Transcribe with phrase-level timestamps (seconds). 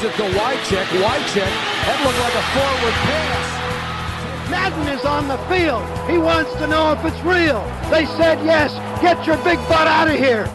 [0.00, 0.86] Gives it to Wycheck.
[1.04, 1.52] Wycheck.
[1.84, 4.50] That looked like a forward pass.
[4.50, 5.84] Madden is on the field.
[6.08, 7.60] He wants to know if it's real.
[7.90, 8.72] They said yes.
[9.02, 10.46] Get your big butt out of here.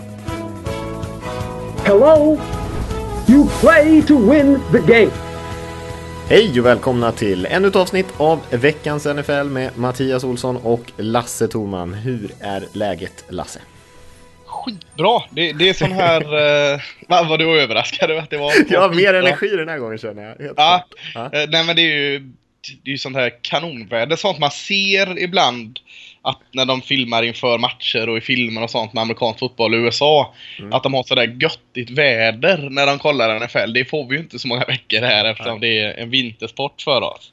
[1.86, 2.40] Hello?
[3.28, 5.12] You play to win the game.
[6.28, 11.48] Hej och välkomna till ännu ett avsnitt av veckans NFL med Mattias Olsson och Lasse
[11.48, 11.94] Thorman.
[11.94, 13.60] Hur är läget Lasse?
[14.66, 15.22] Skitbra!
[15.30, 16.22] Det, det är sån här...
[16.74, 18.54] eh, vad var du överraskad över att det var?
[18.70, 20.46] Jag har mer energi den här gången känner jag.
[20.46, 21.34] Helt Ja, klart.
[21.36, 22.20] eh, nej men det är ju
[22.84, 25.80] det är ju sånt här kanonväder, sånt man ser ibland
[26.22, 29.78] att när de filmar inför matcher och i filmer och sånt med amerikansk fotboll i
[29.78, 30.74] USA, Mm.
[30.74, 33.74] att de har sådär göttigt väder när de kollar NFL.
[33.74, 37.02] Det får vi ju inte så många veckor här eftersom det är en vintersport för
[37.02, 37.32] oss.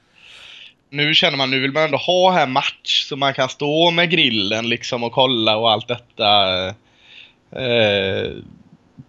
[0.90, 4.10] Nu känner man, nu vill man ändå ha här match så man kan stå med
[4.10, 6.24] grillen liksom och kolla och allt detta.
[7.56, 8.32] Eh,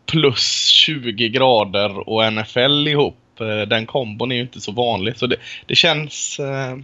[0.05, 3.17] plus 20 grader och NFL ihop.
[3.39, 5.17] Eh, Den kombon är ju inte så vanlig.
[5.17, 6.77] Så det, det känns eh,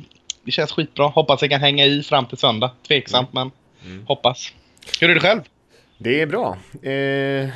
[0.44, 1.08] det känns skitbra.
[1.08, 2.72] Hoppas jag kan hänga i fram till söndag.
[2.88, 3.52] Tveksamt men
[4.06, 4.54] hoppas.
[5.02, 5.42] Hur är det själv?
[6.02, 6.58] Det är bra.
[6.74, 7.50] Eh,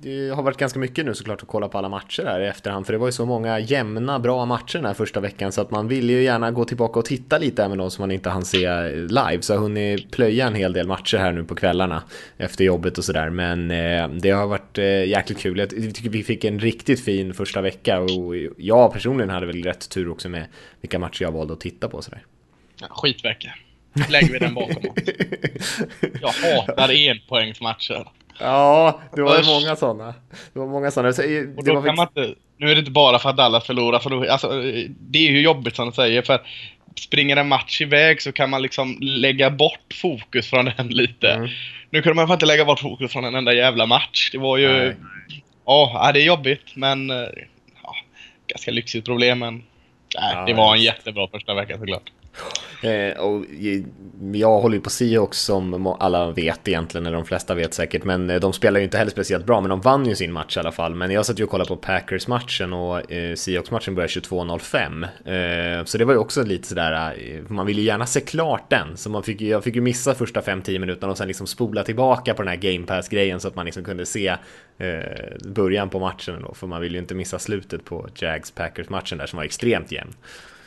[0.00, 2.86] det har varit ganska mycket nu såklart att kolla på alla matcher här i efterhand.
[2.86, 5.52] För det var ju så många jämna, bra matcher den här första veckan.
[5.52, 8.10] Så att man vill ju gärna gå tillbaka och titta lite även de som man
[8.10, 9.38] inte hann se live.
[9.40, 12.02] Så jag har hunnit plöja en hel del matcher här nu på kvällarna.
[12.38, 13.30] Efter jobbet och sådär.
[13.30, 15.58] Men eh, det har varit eh, jäkligt kul.
[15.58, 18.00] Jag tycker vi fick en riktigt fin första vecka.
[18.00, 20.46] Och jag personligen hade väl rätt tur också med
[20.80, 22.02] vilka matcher jag valde att titta på.
[22.02, 22.22] Sådär.
[22.80, 23.54] Ja, skitvecka.
[24.08, 25.78] Lägger vi den bakom oss.
[26.20, 28.04] Jag hatar enpoängsmatcher.
[28.38, 29.46] Ja, det var ju Usch.
[29.46, 30.14] många sådana.
[30.52, 31.12] Det var många sådana.
[31.12, 33.64] Så, eh, Och då kan man inte, nu är det inte bara för att Dallas
[33.66, 34.48] förlorar, för då, alltså,
[35.00, 36.40] det är ju jobbigt som du säger, för
[37.00, 41.30] springer en match iväg så kan man liksom lägga bort fokus från den lite.
[41.32, 41.48] Mm.
[41.90, 44.30] Nu kunde man fan inte lägga bort fokus från en enda jävla match.
[44.32, 44.94] Det var ju...
[45.66, 47.10] Ja, ja, det är jobbigt, men...
[47.10, 47.16] eh,
[47.82, 47.94] Ja,
[48.46, 49.54] ganska lyxigt problem, men...
[49.54, 52.02] Nej, Ja, det var en jättebra första vecka såklart.
[52.82, 53.44] Eh, och
[54.32, 58.30] jag håller ju på Seahawks som alla vet egentligen, eller de flesta vet säkert, men
[58.30, 60.60] eh, de spelar ju inte heller speciellt bra, men de vann ju sin match i
[60.60, 60.94] alla fall.
[60.94, 65.78] Men jag satt ju och kollade på Packers-matchen och eh, Seahawks-matchen började 22.05.
[65.78, 68.70] Eh, så det var ju också lite sådär, eh, man vill ju gärna se klart
[68.70, 71.82] den, så man fick, jag fick ju missa första 5-10 minuterna och sen liksom spola
[71.82, 74.36] tillbaka på den här Game Pass-grejen så att man liksom kunde se
[74.78, 79.26] eh, början på matchen då, för man vill ju inte missa slutet på Jags-Packers-matchen där
[79.26, 80.14] som var extremt jämn.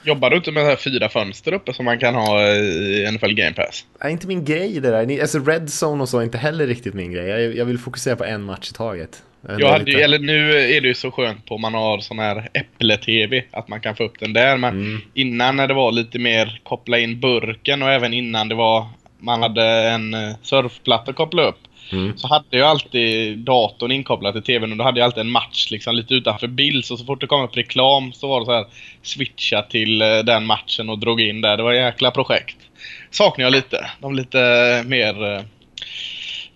[0.05, 3.53] Jobbar du inte med här fyra fönster uppe som man kan ha i NFL Game
[3.53, 3.85] Pass?
[3.99, 5.21] är inte min grej det där.
[5.21, 7.27] Alltså Red Zone och så är inte heller riktigt min grej.
[7.27, 9.23] Jag, jag vill fokusera på en match i taget.
[9.59, 12.49] Jag hade ju, eller nu är det ju så skönt på man har sån här
[12.53, 14.57] Äpple-TV, att man kan få upp den där.
[14.57, 15.01] Men Mm.
[15.13, 18.85] innan när det var lite mer koppla in burken och även innan det var
[19.19, 21.57] man hade en eh, surfplatta att koppla upp.
[21.93, 22.17] Mm.
[22.17, 25.71] Så hade jag alltid datorn inkopplad till TVn och då hade jag alltid en match
[25.71, 26.85] liksom lite utanför bild.
[26.85, 28.65] Så, så fort det kom upp reklam så var det så här
[29.01, 31.57] switcha till eh, den matchen och drog in där.
[31.57, 32.57] Det var ett jäkla projekt.
[33.11, 33.89] Saknar jag lite.
[33.99, 35.33] De lite mer...
[35.33, 35.41] Eh,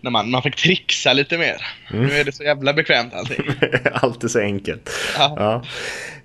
[0.07, 1.55] när man, man fick trixa lite mer.
[1.91, 3.45] Nu är det så jävla bekvämt allting.
[3.93, 4.89] Allt är så enkelt.
[5.17, 5.33] Ja.
[5.37, 5.63] Ja.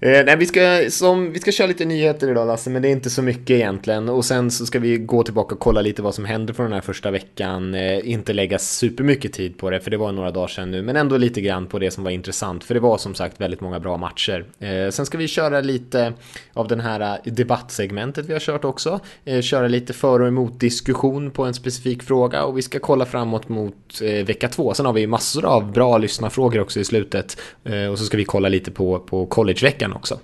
[0.09, 2.93] Eh, nej, vi, ska, som, vi ska köra lite nyheter idag Lasse, men det är
[2.93, 4.09] inte så mycket egentligen.
[4.09, 6.73] Och sen så ska vi gå tillbaka och kolla lite vad som hände från den
[6.73, 7.75] här första veckan.
[7.75, 10.83] Eh, inte lägga supermycket tid på det, för det var några dagar sedan nu.
[10.83, 13.61] Men ändå lite grann på det som var intressant, för det var som sagt väldigt
[13.61, 14.45] många bra matcher.
[14.61, 16.13] Eh, sen ska vi köra lite
[16.53, 19.01] av den här eh, debattsegmentet vi har kört också.
[19.25, 23.05] Eh, köra lite för och emot diskussion på en specifik fråga och vi ska kolla
[23.05, 23.72] framåt mot
[24.03, 24.75] eh, vecka två.
[24.75, 27.37] Sen har vi massor av bra lyssnarfrågor också i slutet.
[27.65, 30.21] Eh, och så ska vi kolla lite på, på collegeveckan också.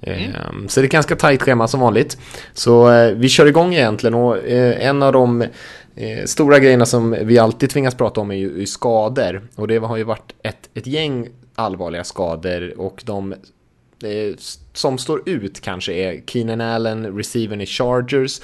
[0.00, 0.20] Eh,
[0.68, 2.18] Så det är ett ganska tajt schema som vanligt.
[2.52, 5.44] Så vi kör igång egentligen och en av de
[6.24, 9.42] stora grejerna som vi alltid tvingas prata om är ju skador.
[9.54, 13.34] Och det har ju varit ett, ett gäng allvarliga skador och de
[14.72, 18.40] som står ut kanske är Keenan Allen, receivern i Chargers,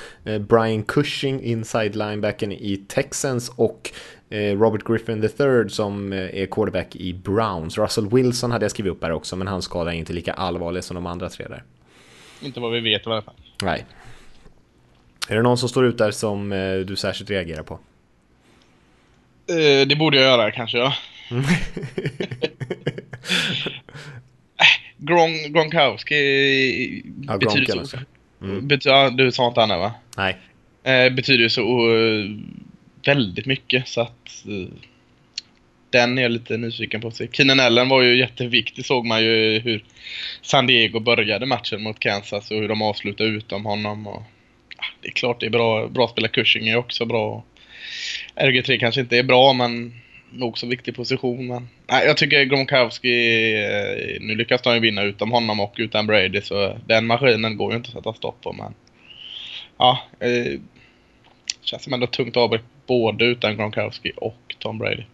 [0.48, 3.90] Brian Cushing, inside linebacken i Texans och
[4.30, 7.78] Robert Griffin III som eh, är quarterback i Browns.
[7.78, 10.84] Russell Wilson hade jag skrivit upp här också, men hans skada är inte lika allvarlig
[10.84, 11.62] som de andra tre där.
[12.42, 13.34] Inte vad vi vet i alla fall.
[13.62, 13.86] Nej.
[15.28, 17.78] Är det någon som står ut där som eh, du särskilt reagerar på?
[19.50, 20.94] Eh, det borde jag göra kanske, ja.
[24.96, 26.14] Gron Gronkowski
[27.26, 27.78] Ja, Gronk betyder så...
[27.78, 27.98] alltså.
[28.62, 29.94] Bety ja, du sa inte Anna va?
[30.16, 30.36] Nej.
[30.82, 32.24] Eh, betyder så eh,
[33.08, 34.68] väldigt mycket så att uh,
[35.90, 37.28] den är jag lite nyfiken på att se.
[37.32, 39.84] Keenan Allen var ju jätteviktig såg man ju hur
[40.42, 44.06] San Diego började matchen mot Kansas och hur de avslutade utom honom.
[44.06, 44.22] Och,
[44.76, 47.44] ja, det är klart det är bra, bra att spela Cushing är också bra.
[48.36, 49.94] RG3 kanske inte är bra men
[50.30, 51.46] nog så viktig position.
[51.46, 56.06] Men nej, jag tycker Gronkowski, eh, nu lyckas de ju vinna utan honom och utan
[56.06, 58.52] Brady så den maskinen går ju inte att sätta stopp på.
[58.52, 58.74] Men
[59.78, 60.60] ja, eh,
[61.62, 65.04] känns som ändå tungt avbräck både utan Gronkowski och Tom Brady.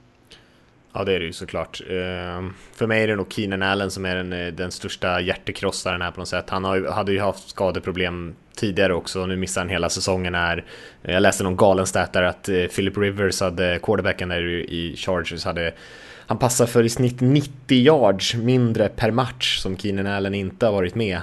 [0.96, 1.80] Ja, det är det ju såklart.
[1.80, 6.02] Eh, för mig är det nog Keenan Allen som är den, eh, den största hjärtekrossaren
[6.02, 6.50] här på något sätt.
[6.50, 10.64] Han har, hade ju haft skadeproblem tidigare också och nu missar han hela säsongen här.
[11.02, 15.44] Jag läste någon galen stat där att eh, Philip Rivers hade, quarterbacken där i Chargers,
[15.44, 15.72] hade
[16.26, 20.72] han passar för i snitt 90 yards mindre per match som Keenan Allen inte har
[20.72, 21.20] varit med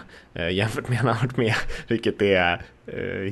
[0.51, 1.53] jämfört med han har varit med,
[1.87, 2.61] vilket är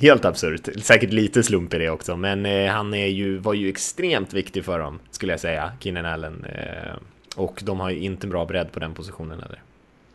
[0.01, 0.69] helt absurt.
[0.81, 4.65] Säkert lite slump i det också, men eh, han är ju, var ju extremt viktig
[4.65, 6.45] för dem, skulle jag säga, Keenan Allen.
[6.45, 6.94] Eh,
[7.35, 9.61] och de har ju inte en bra bredd på den positionen heller.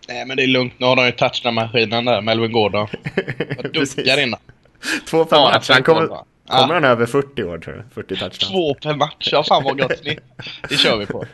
[0.08, 0.72] Nej, men det är lugnt.
[0.78, 2.86] Nu har de ju touchdown-maskinen där, Melvin Gordon.
[3.62, 4.40] Jag dunkar innan.
[5.06, 5.70] Två per match.
[5.70, 6.08] Han kommer,
[6.48, 7.82] Kommer han över 40 år tror du?
[7.94, 8.38] 40 touchdowns.
[8.38, 10.20] Två per match, ja fan vad gott snitt.
[10.68, 11.24] Det kör vi på.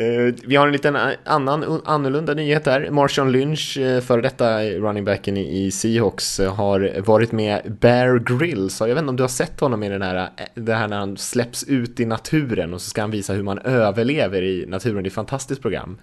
[0.00, 2.90] Uh, vi har en liten annan annorlunda nyhet där.
[2.90, 8.80] Marshawn Lynch, uh, före detta running backen i, Seahawks, uh, har varit med Bear Grylls.
[8.80, 11.16] Jag vet inte om du har sett honom i den här, det här när han
[11.16, 15.02] släpps ut i naturen och så ska han visa hur man överlever i naturen.
[15.02, 15.98] Det är ett fantastiskt program.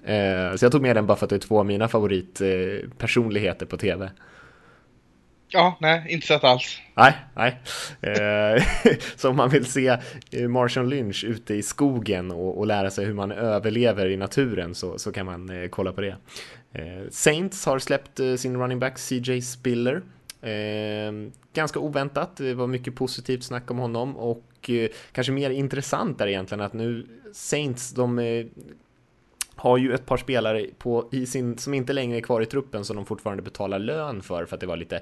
[0.55, 3.77] så jag tog med den bara för att det är två av mina favoritpersonligheter på
[3.77, 4.09] tv.
[5.53, 6.79] Ja, nej, inte sett alls.
[6.95, 7.59] Nej, nej.
[8.01, 8.63] Eh,
[9.15, 9.97] så om man vill se eh,
[10.31, 14.75] Martian Marshall Lynch ute i skogen och, och, lära sig hur man överlever i naturen
[14.75, 16.15] så, så kan man eh, kolla på det.
[16.73, 20.01] Eh, Saints har släppt eh, sin running back CJ Spiller.
[20.41, 21.11] Eh,
[21.53, 26.27] ganska oväntat, det var mycket positivt snack om honom och eh, kanske mer intressant är
[26.27, 28.19] egentligen att nu Saints, de
[29.55, 32.85] har ju ett par spelare på, i sin, som inte längre är kvar i truppen
[32.85, 35.01] som de fortfarande betalar lön för för att det var lite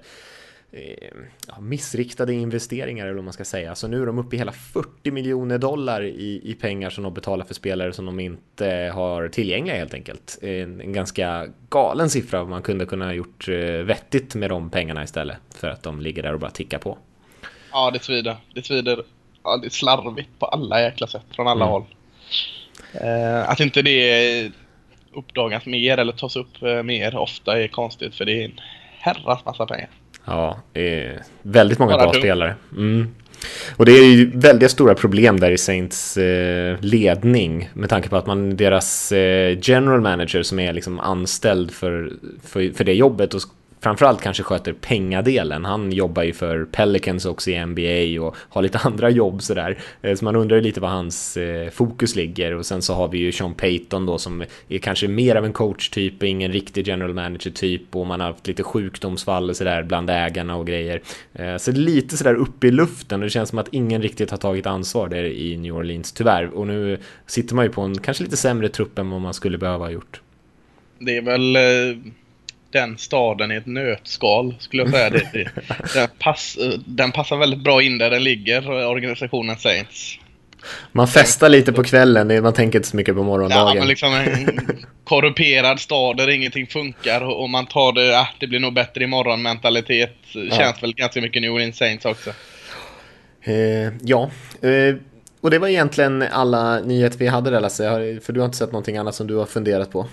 [1.47, 3.75] ja, missriktade investeringar eller vad man ska säga.
[3.75, 7.13] Så nu är de uppe i hela 40 miljoner dollar i, i pengar som de
[7.13, 10.39] betalar för spelare som de inte har tillgängliga helt enkelt.
[10.41, 12.45] En, en ganska galen siffra.
[12.45, 16.23] Man kunde kunna ha gjort eh, vettigt med de pengarna istället för att de ligger
[16.23, 16.97] där och bara tickar på.
[17.71, 18.37] Ja, det svider.
[18.53, 19.03] Det svider.
[19.43, 21.71] Ja, det är slarvigt på alla jäkla sätt från alla mm.
[21.71, 21.85] håll.
[22.93, 24.51] Eh, att inte det
[25.13, 28.59] uppdagas mer eller tas upp eh, mer ofta är konstigt för det är en
[28.99, 29.89] herrans massa pengar.
[30.25, 30.59] Ja,
[31.41, 32.55] väldigt många bra spelare.
[32.77, 33.07] Mm.
[33.75, 38.15] Och det är ju väldigt stora problem där i Saints eh, ledning med tanke på
[38.17, 42.13] att man deras eh, general manager som är liksom anställd för,
[42.43, 43.41] för, för det jobbet och
[43.81, 45.65] framförallt kanske sköter pengadelen.
[45.65, 49.77] Han jobbar ju för Pelicans också i NBA och har lite andra jobb sådär.
[50.01, 53.07] Eh, så man undrar ju lite var hans eh, fokus ligger och sen så har
[53.07, 57.13] vi ju Sean Payton då som är kanske mer av en coach-typ, ingen riktig general
[57.13, 61.01] manager-typ och man har haft lite sjukdomsfall och sådär bland ägarna och grejer.
[61.33, 64.37] Eh, så lite sådär uppe i luften och det känns som att ingen riktigt har
[64.37, 66.45] tagit ansvar där i New Orleans tyvärr.
[66.45, 69.57] Och nu sitter man ju på en kanske lite sämre trupp än vad man skulle
[69.57, 70.21] behöva ha gjort.
[70.99, 71.57] Det är väl
[72.71, 75.09] den staden i ett nötskal skulle jag säga.
[75.09, 75.49] Det, det,
[75.93, 80.19] den, pass, den passar väldigt bra in där den ligger, organisationen Saints.
[80.91, 83.67] Man festar lite på kvällen, man tänker inte så mycket på morgondagen.
[83.67, 84.59] Ja, men liksom en
[85.03, 89.41] korrumperad stad där ingenting funkar och man tar det, ah, det blir nog bättre imorgon
[89.41, 90.17] mentalitet.
[90.31, 90.57] Ja.
[90.57, 92.29] Känns väl ganska mycket New Orleans Saints också.
[93.43, 94.29] Eh, ja,
[94.61, 94.95] eh,
[95.41, 98.71] och det var egentligen alla nyheter vi hade där Lasse, för du har inte sett
[98.71, 100.07] någonting annat som du har funderat på?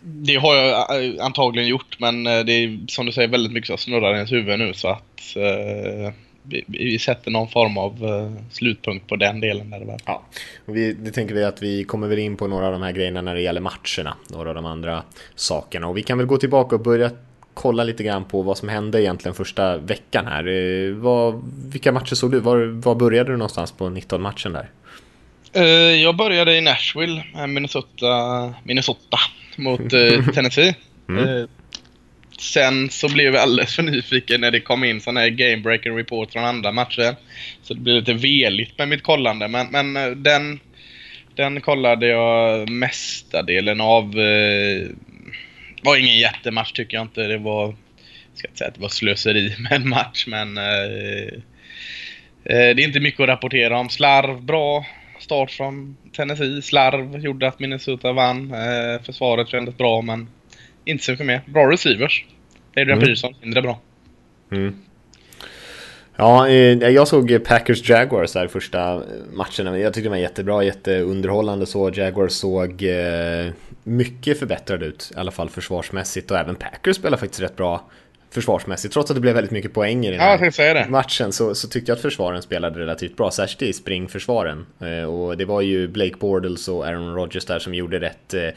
[0.00, 3.68] Det har jag eh, antagligen gjort, men eh, det är som du säger väldigt mycket
[3.68, 6.12] som snurrar i ens huvud nu så att eh,
[6.42, 9.70] vi, vi, sätter någon form av eh, slutpunkt på den delen.
[9.70, 10.00] Där det var.
[10.04, 10.22] Ja,
[10.66, 12.92] och vi, det tänker vi att vi kommer väl in på några av de här
[12.92, 15.02] grejerna när det gäller matcherna, några av de andra
[15.34, 15.86] sakerna.
[15.86, 17.10] Och vi kan väl gå tillbaka och börja
[17.54, 20.46] kolla lite grann på vad som hände egentligen första veckan här.
[20.46, 22.40] Eh, vad, vilka matcher såg du?
[22.40, 24.70] Var, var började du någonstans på 19-matchen där?
[25.94, 29.18] Jag började i Nashville, Minnesota, Minnesota
[29.58, 30.74] mot eh, Tennessee.
[31.08, 31.28] Mm.
[31.28, 31.44] Eh,
[32.38, 35.90] sen så blev jag alldeles för nyfiken när det kom in sån här game breaker
[35.90, 37.16] report från andra matcher.
[37.62, 39.48] Så det blev lite veligt med mitt kollande.
[39.48, 40.60] Men, men eh, den,
[41.34, 44.18] den kollade jag mestadelen av.
[44.18, 44.86] Eh,
[45.82, 47.22] var ingen jättematch tycker jag inte.
[47.22, 47.74] Det var, jag
[48.34, 51.32] ska inte säga att det var slöseri med en match men eh,
[52.44, 53.88] eh, det är inte mycket att rapportera om.
[53.88, 54.84] Slarv, bra
[55.28, 56.62] start från Tennessee.
[56.62, 58.52] Slarv gjorde att Minnesota vann.
[58.52, 60.28] Eh, försvaret kändes bra, men
[60.84, 61.42] inte så mycket mer.
[61.46, 62.24] Bra receivers.
[62.70, 63.00] Adrian mm.
[63.00, 63.80] Peterson, mindre bra.
[64.52, 64.74] Mm.
[66.16, 69.80] Ja, eh, jag såg Packers Jaguars här första matchen.
[69.80, 71.90] Jag tyckte det var jättebra, jätteunderhållande så.
[71.94, 73.52] Jaguars såg eh,
[73.84, 76.30] mycket förbättrade ut, i alla fall försvarsmässigt.
[76.30, 77.90] Och även Packers spelar faktiskt rätt bra
[78.30, 78.94] försvarsmässigt.
[78.94, 80.86] Trots att det blev väldigt mycket poäng i den Ja, här det.
[80.88, 84.66] matchen så, så tyckte jag att försvaren spelade relativt bra, särskilt i springförsvaren.
[84.80, 88.48] Eh, och det var ju Blake Bortles och Aaron Rodgers där som gjorde rätt eh,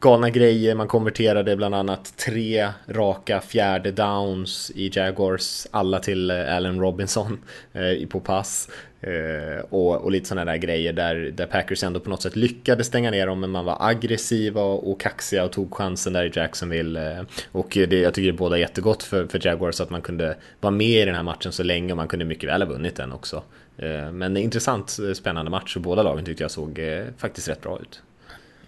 [0.00, 0.74] galna grejer.
[0.74, 7.38] Man konverterade bland annat tre raka fjärde downs i Jaguars, alla till eh, Allen Robinson
[7.72, 8.68] eh, på pass.
[9.06, 12.86] Eh, och, och lite sådana där grejer där, där Packers ändå på något sätt lyckades
[12.86, 17.18] stänga ner dem men man var aggressiva och kaxiga och tog chansen där i Jacksonville.
[17.18, 20.70] Eh, och det, jag tycker det båda jättegott för, för Jaguars att man kunde vara
[20.70, 23.12] med i den här matchen så länge och man kunde mycket väl ha vunnit den
[23.12, 23.42] också.
[23.78, 26.80] Eh, men intressant, spännande match och båda lagen tyckte jag såg
[27.18, 28.02] faktiskt rätt bra ut.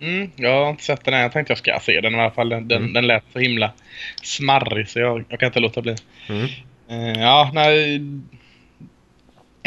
[0.00, 1.21] Mm, jag har inte sett den än.
[1.21, 2.49] Jag tänkte jag ska se den i alla fall.
[2.49, 2.93] Den, Mm.
[2.93, 3.73] den lät så himla
[4.23, 5.97] smarrig så jag, jag kan inte låta bli.
[6.28, 6.47] Mm.
[6.88, 8.00] Eh, ja, nej.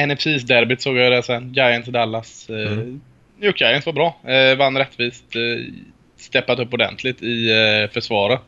[0.08, 1.54] NFCs derbyt såg jag det sen.
[1.54, 2.50] Giants och Dallas.
[2.50, 3.02] Uh, Mm.
[3.38, 4.20] New York Giants var bra.
[4.28, 5.36] Eh, vann rättvist.
[5.36, 5.66] Uh,
[6.18, 8.42] steppat upp ordentligt i eh, försvaret.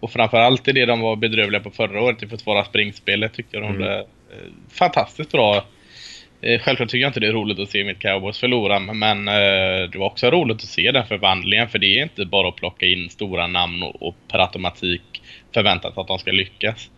[0.00, 3.64] Och framförallt i det de var bedrövliga på förra året i försvara springspelet tyckte jag
[3.64, 3.90] de Mm.
[3.90, 4.04] eh,
[4.72, 5.64] fantastiskt bra.
[6.42, 9.90] Eh, Självklart tycker jag inte det är roligt att se mitt Cowboys förlora, men eh,
[9.92, 12.86] det var också roligt att se den förvandlingen, för det är inte bara att plocka
[12.86, 15.22] in stora namn och, och per automatik
[15.54, 16.90] förväntat att de ska lyckas.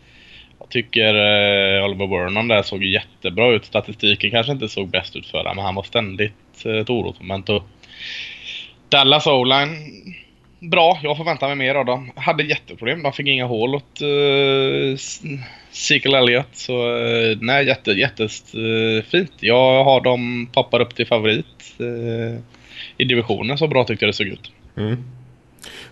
[0.62, 3.64] Jag tycker eh, Oliver Vernon där såg jättebra ut.
[3.64, 7.50] Statistiken kanske inte såg bäst ut för honom, men han var ständigt eh, ett orosmoment.
[8.88, 9.76] Dallas O-line,
[10.61, 11.00] bra.
[11.02, 12.11] Jag förväntar mig mer av dem.
[12.16, 13.02] Hade jätteproblem.
[13.02, 14.97] De fick inga hål åt eh, uh,
[15.71, 16.49] Sequel Elliott.
[16.52, 19.33] Så eh, nej, jätte, jättefint.
[19.40, 22.40] Jag har dem poppar upp till favorit eh,
[22.97, 23.59] i divisionen.
[23.59, 24.52] Så bra tyckte jag det såg ut.
[24.76, 25.04] Mm.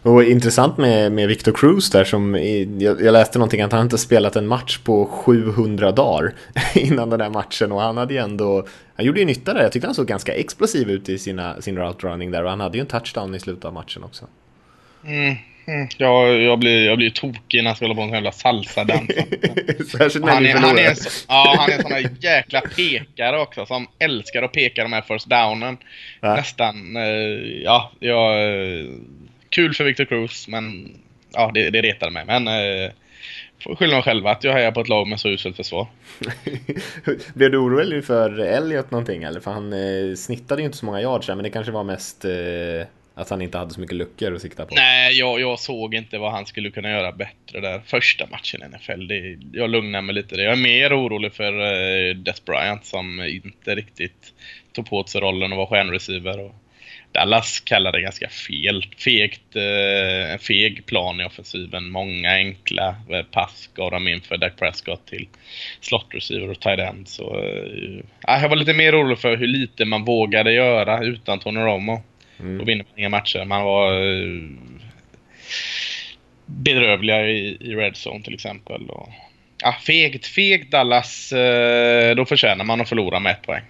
[0.02, 2.34] Och intressant med, med Victor Cruz där som,
[2.78, 6.32] jag, jag läste någonting att han inte spelat en match på 700 dagar
[6.74, 9.72] innan den här matchen och han hade ju ändå, han gjorde ju nytta där, jag
[9.72, 12.80] tyckte han såg ganska explosiv ut i sina, sin route där och han hade ju
[12.80, 14.24] en touchdown i slutet av matchen också.
[15.04, 15.36] Mm.
[15.66, 15.88] Mm.
[15.96, 19.10] Jag, jag, blir, jag blir tokig när jag ska hålla på med jävla salsa-dans.
[19.98, 23.40] Särskilt när Han är, han, är så- ja, han är en sån här jäkla pekare
[23.40, 25.76] också som älskar att peka de här first downen.
[26.20, 26.34] Ja.
[26.34, 27.02] Nästan, eh,
[27.64, 28.36] ja, jag,
[29.50, 30.94] kul för Victor Cruz men
[31.32, 32.24] ja, det, det retar mig.
[32.26, 32.92] Men eh,
[33.62, 35.86] får skylla mig själv att jag hejar på ett lag med så uselt försvar.
[37.34, 39.40] Blev du orolig för Elliot någonting eller?
[39.40, 42.86] För han eh, snittade ju inte så många yards men det kanske var mest eh,
[43.14, 44.74] att han inte hade så mycket luckor att sikta på.
[44.74, 47.80] Nej, jag, jag såg inte vad han skulle kunna göra bättre där.
[47.86, 49.06] Första matchen i NFL.
[49.06, 50.34] Det, jag lugnar mig lite.
[50.34, 54.32] Jag är mer orolig för uh, Des Bryant som inte riktigt
[54.72, 56.40] tog på sig rollen och var stjärnreceiver.
[56.40, 56.54] Och
[57.12, 58.86] Dallas kallade det ganska fel.
[58.98, 61.90] Fegt, eh, feg plan i offensiven.
[61.90, 65.28] Många enkla eh, pass gav de in för Dak Prescott till
[65.80, 67.08] slot receiver och tight end.
[67.08, 68.04] Så, eh,
[68.42, 72.02] jag var lite mer orolig för hur lite man vågade göra utan Tony Romo.
[72.40, 72.58] Mm.
[72.58, 73.44] Då vinner man inga matcher.
[73.44, 74.40] Man var eh,
[76.46, 78.90] bedrövliga i, i Red Zone till exempel.
[78.90, 79.08] Och,
[79.62, 81.32] ja, fegt, fegt Dallas.
[81.32, 83.64] Eh, då förtjänar man att förlora med ett poäng.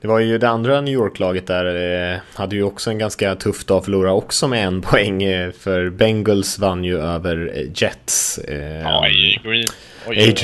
[0.00, 1.64] Det var ju det andra New York-laget där,
[2.12, 5.90] eh, hade ju också en ganska tuff dag, förlorade också med en poäng, eh, för
[5.90, 8.38] Bengals vann ju över eh, Jets.
[8.38, 9.64] Eh, Ja, AJ Green.
[10.06, 10.36] AJ,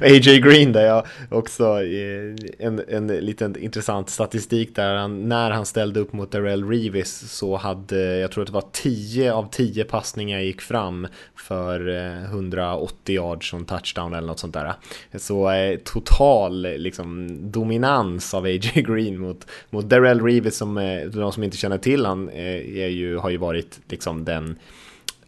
[0.00, 5.66] AJ Green där jag också eh, en, en liten intressant statistik där han, när han
[5.66, 9.84] ställde upp mot Darrell Reeves så hade jag tror att det var 10 av 10
[9.84, 11.06] passningar gick fram
[11.36, 14.74] för eh, 180 yards som touchdown eller något sånt där.
[15.18, 20.74] Så eh, total liksom dominans av AJ Green mot, mot Darrell Reeves som
[21.14, 24.58] de som inte känner till han är ju, har ju varit liksom den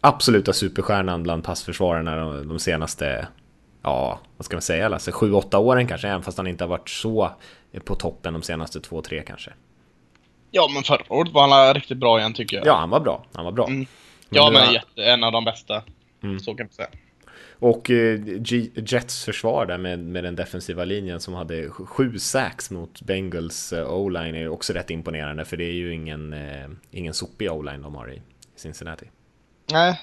[0.03, 3.27] absoluta superstjärnan bland passförsvararna de, de senaste,
[3.83, 6.89] ja, vad ska man säga, alltså 7-8 åren kanske, även fast han inte har varit
[6.89, 7.31] så
[7.85, 9.51] på toppen de senaste 2-3 kanske.
[10.51, 12.65] Ja, men förra året var han riktigt bra igen tycker jag.
[12.67, 13.65] Ja, han var bra, han var bra.
[13.67, 13.77] Mm.
[13.79, 13.87] Men
[14.29, 15.83] ja men har- jätte, en av de bästa.
[16.23, 16.39] Mm.
[16.39, 16.87] Så kan man säga.
[17.59, 22.19] Och eh, G- Jets försvar där med, med den defensiva linjen som hade sj- sju
[22.19, 26.67] sacks mot Bengals eh, o-line är också rätt imponerande för det är ju ingen, eh,
[26.91, 28.21] ingen sopig o-line de har i
[28.55, 29.05] Cincinnati.
[29.71, 29.99] Nej,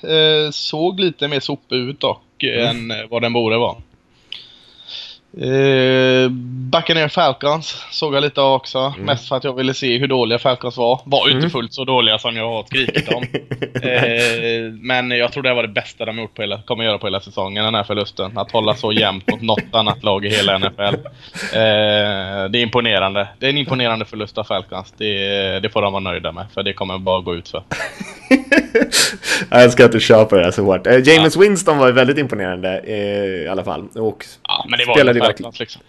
[0.53, 3.76] såg lite mer sopig ut dock än eh, vad den borde vara.
[5.37, 6.28] Eh,
[6.73, 8.94] Buccaneer Falcons såg jag lite av också.
[8.99, 11.00] Mest för att jag ville se hur dåliga Falcons var.
[11.04, 13.23] Var ju inte fullt så dåliga som jag har skrikit om.
[13.82, 17.06] eh, men jag tror det var det bästa de gjort på hela, kommer göra på
[17.06, 18.38] hela säsongen, den här förlusten.
[18.38, 20.80] Att hålla så jämnt mot något annat lag i hela NFL.
[20.82, 20.99] Eh,
[22.50, 23.28] det är imponerande.
[23.38, 24.94] Det är en imponerande förlust av Falcons.
[24.97, 27.62] Det, det får de vara nöjda med, för det kommer bara gå ut för.
[29.50, 30.87] jag ska inte köpa det här så hårt.
[30.87, 33.89] Eh, James Winston var väldigt imponerande eh, i alla fall.
[33.95, 35.83] Och Ja, men det var spelade ju Falcons liksom.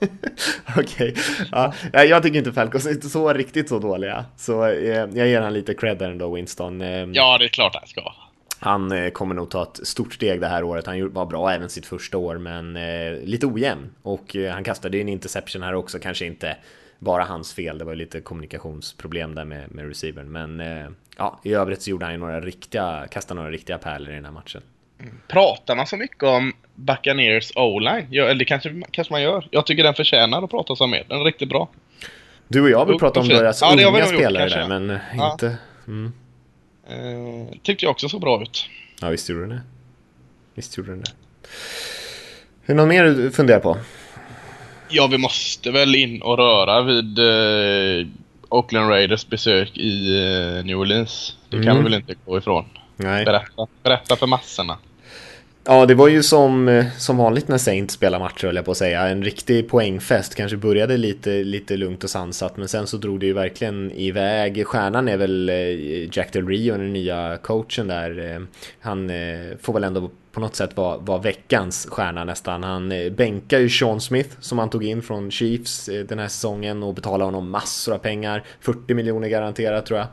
[0.78, 1.14] Okej,
[1.52, 4.24] ja, nej, jag tycker inte Falcons är inte så riktigt så dåliga.
[4.36, 6.80] Så eh, jag ger han lite cred där ändå, Winston.
[6.80, 8.12] Eh, Ja, det är klart han ska.
[8.58, 10.86] Han eh, kommer nog ta ett stort steg det här året.
[10.86, 13.90] Han var bra även sitt första år, men eh, lite ojämn.
[14.02, 16.56] Och han kastade ju en interception här också, kanske inte
[16.98, 17.78] bara hans fel.
[17.78, 20.32] Det var lite kommunikationsproblem där med, med receivern.
[20.32, 24.10] Men eh, ja, i övrigt så gjorde han ju några riktiga, kastade några riktiga pärlor
[24.12, 24.62] i den här matchen.
[25.28, 28.06] Pratar man så mycket om Buccaneers O-line?
[28.10, 29.48] Ja, eller det kanske, kanske man gör.
[29.50, 31.04] Jag tycker den förtjänar att prata om mer.
[31.08, 31.68] Den är riktigt bra.
[32.48, 34.58] Du och jag vill prata om deras Ja, unga gjort, spelare kanske.
[34.58, 35.32] där, men Ja.
[35.32, 35.56] inte...
[35.86, 36.12] Mm.
[36.88, 38.66] Eh, tyckte jag också så bra ut.
[39.00, 39.60] Ja, visst gjorde den det.
[40.54, 41.10] Visst gjorde den det.
[42.64, 43.78] Är det något mer du funderar på?
[44.88, 48.06] Ja, vi måste väl in och röra vid eh,
[48.52, 50.16] Oakland Raiders besök i
[50.58, 51.36] eh, New Orleans.
[51.50, 51.76] Det kan Mm.
[51.76, 52.64] vi väl inte gå ifrån.
[52.96, 53.24] Nej.
[53.24, 54.78] Berätta, berätta för massorna.
[55.64, 58.70] Ja, det var ju som, eh, som vanligt när Saints spelar matcher höll jag på
[58.70, 59.08] att säga.
[59.08, 60.34] En riktig poängfest.
[60.34, 64.66] Kanske började lite, lite lugnt och sansat, men sen så drog det ju verkligen iväg.
[64.66, 68.40] Stjärnan är väl eh, Jack Del Rio, den nya coachen där.
[68.80, 69.10] Han
[69.60, 72.62] får väl ändå på något sätt var, var veckans stjärna nästan.
[72.62, 76.28] Han eh, bänkar ju Sean Smith som han tog in från Chiefs eh, den här
[76.28, 78.44] säsongen och betalade honom massor av pengar.
[78.60, 80.08] 40 miljoner garanterat tror jag.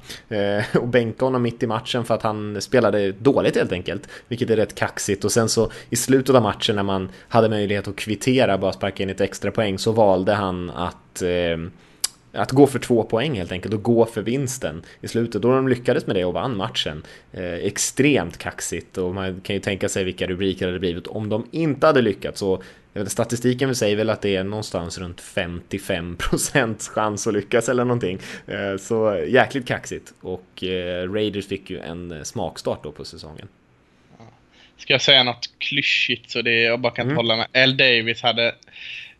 [0.57, 4.09] Eh, Och bänkade honom mitt i matchen för att han spelade dåligt helt enkelt.
[4.27, 5.25] Vilket är rätt kaxigt.
[5.25, 9.03] Och sen så i slutet av matchen när man hade möjlighet att kvittera, bara sparka
[9.03, 11.57] in ett extra poäng, så valde han att eh,
[12.31, 15.41] att gå för två poäng helt enkelt och gå för vinsten i slutet.
[15.41, 17.03] Då de lyckades med det och vann matchen.
[17.33, 21.29] Eh, extremt kaxigt och man kan ju tänka sig vilka rubriker det hade blivit om
[21.29, 22.43] de inte hade lyckats.
[22.93, 28.19] Vet, statistiken säger väl att det är någonstans runt 55% chans att lyckas eller någonting.
[28.47, 33.47] Eh, så jäkligt kaxigt och eh, Raiders fick ju en eh, smakstart då på säsongen.
[34.77, 37.11] Ska jag säga något klyschigt så det jag bara kan Mm.
[37.11, 37.47] inte hålla med.
[37.53, 37.77] L.
[37.77, 38.55] Davis hade,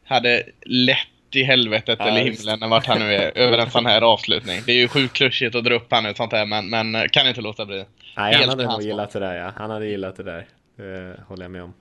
[0.03, 0.97] hade lätt
[1.36, 4.62] i helvetet eller himlen vart han nu är över en sån här avslutning.
[4.65, 7.03] Det är ju sjukt klyschigt att dra upp han och sånt här men, men eh,
[7.12, 7.86] kan inte låta bli.
[8.17, 9.51] Nej, han hade nog gillat det där ja.
[9.55, 10.45] Han hade gillat det där.
[10.79, 11.74] Eh, håller jag med om.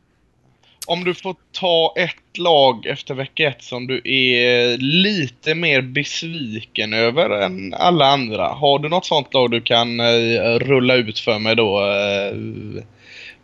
[0.87, 6.95] Om du får ta ett lag efter vecka ett som du är lite mer besviken
[6.95, 8.49] över än alla andra.
[8.49, 11.81] Har du något sånt lag du kan eh, rulla ut för mig då?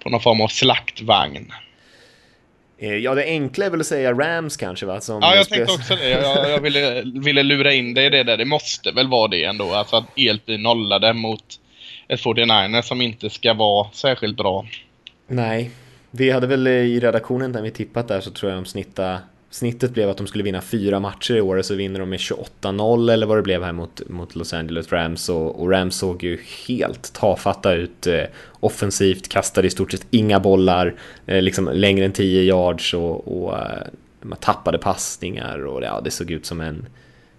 [0.02, 1.52] På någon form av slaktvagn?
[2.78, 5.00] Eh, Ja, det enkla är väl att säga Rams kanske va?
[5.00, 6.08] Som Ja, jag tänkte också det.
[6.08, 8.36] Jag, jag ville, ville lura in dig i det där.
[8.36, 9.72] Det måste väl vara det ändå.
[9.72, 11.44] Alltså att bli nollade mot
[12.08, 14.66] ett 49 som inte ska vara särskilt bra.
[15.26, 15.70] Nej,
[16.10, 19.18] vi hade väl eh, i redaktionen när vi tippat där så tror jag de snittade
[19.54, 23.12] Snittet blev att de skulle vinna fyra matcher i år så vinner de med 28-0
[23.12, 26.40] eller vad det blev här mot, mot Los Angeles Rams och, och Rams såg ju
[26.68, 28.22] helt tafatta ut eh,
[28.60, 30.94] offensivt, kastade i stort sett inga bollar
[31.26, 33.82] eh, liksom längre än 10 yards och, och eh,
[34.22, 36.86] man tappade passningar och ja, det såg ut som en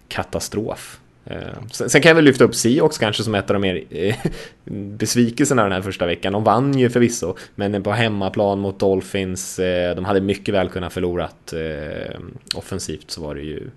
[0.08, 1.00] katastrof.
[1.26, 1.38] Eh,
[1.70, 4.16] Sen, sen kan jag väl lyfta upp Seahawks kanske som ett av de mer eh,
[4.74, 6.32] besvikelserna den här första veckan.
[6.32, 10.92] De vann ju förvisso, men på hemmaplan mot Dolphins, eh, de hade mycket väl kunnat
[10.92, 12.16] förlorat eh,
[12.54, 13.70] offensivt så var det ju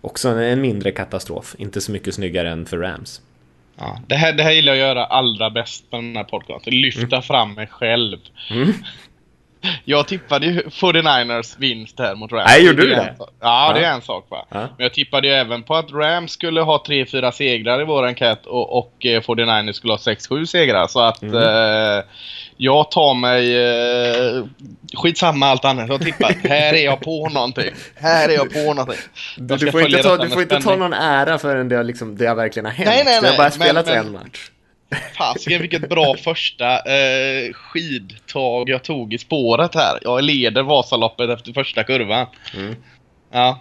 [0.00, 1.54] också en, en mindre katastrof.
[1.58, 3.20] Inte så mycket snyggare än för Rams.
[3.78, 6.74] Ja, det, här, det här gillar jag att göra allra bäst på den här podcasten.
[6.74, 8.18] Lyfta fram mig själv.
[8.50, 8.72] Mm.
[9.84, 12.44] Jag tippade ju 49ers vinst här mot Rams.
[12.50, 13.14] Nej, gjorde du det?
[13.18, 13.30] sak.
[13.40, 13.86] Ja, det Ja.
[13.88, 14.46] är en sak va.
[14.50, 14.58] Ja.
[14.60, 18.46] Men jag tippade ju även på att Rams skulle ha 3-4 segrar i vår enkät
[18.46, 20.86] och, och eh, 49ers skulle ha 6-7 segrar.
[20.86, 21.34] Så att Mm.
[21.36, 22.04] eh,
[22.56, 23.56] jag tar mig...
[24.38, 24.44] Eh,
[24.96, 25.88] skitsamma allt annat.
[25.88, 26.34] Jag tippar.
[26.48, 27.70] här är jag på någonting.
[27.94, 28.96] Här är jag på någonting.
[29.36, 31.84] Du, Jag du får, inte ta, du får inte ta någon ära förrän det har,
[31.84, 32.88] liksom, det har verkligen har hänt.
[32.88, 34.50] Nej, nej, Det har nej, bara men- spelats men- en match.
[35.18, 39.98] Fasiken vilket bra första eh, skidtag jag tog i spåret här.
[40.02, 42.26] Jag leder Vasaloppet efter första kurvan.
[42.56, 42.74] Mm.
[43.32, 43.60] Ja.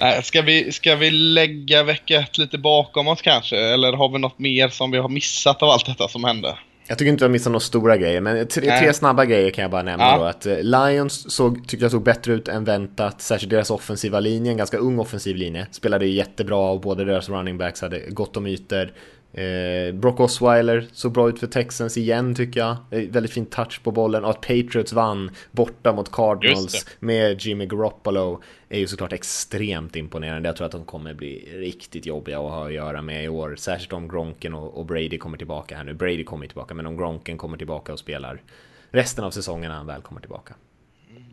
[0.00, 3.56] Nej, Ska vi, ska vi lägga vecka ett lite bakom oss kanske?
[3.58, 6.58] Eller har vi något mer som vi har missat av allt detta som hände?
[6.90, 9.62] Jag tycker inte vi har missat några stora grejer, men tre, tre snabba grejer kan
[9.62, 10.18] jag bara nämna Ja.
[10.18, 10.24] då.
[10.24, 14.52] Att eh, Lions såg, tyckte jag såg bättre ut än väntat, särskilt deras offensiva linje,
[14.52, 15.66] en ganska ung offensiv linje.
[15.70, 18.92] Spelade jättebra och båda deras running backs hade gott om ytor.
[19.32, 22.76] Eh, Brock Osweiler såg bra ut för Texans igen tycker jag.
[22.90, 27.66] Eh, väldigt fin touch på bollen och att Patriots vann borta mot Cardinals med Jimmy
[27.66, 30.48] Garoppolo är ju såklart extremt imponerande.
[30.48, 33.56] Jag tror att de kommer bli riktigt jobbiga att ha att göra med i år.
[33.56, 35.94] Särskilt om Gronken och, och Brady kommer tillbaka här nu.
[35.94, 38.42] Brady kommer tillbaka, men om Gronken kommer tillbaka och spelar
[38.90, 40.54] resten av säsongen när han väl kommer tillbaka.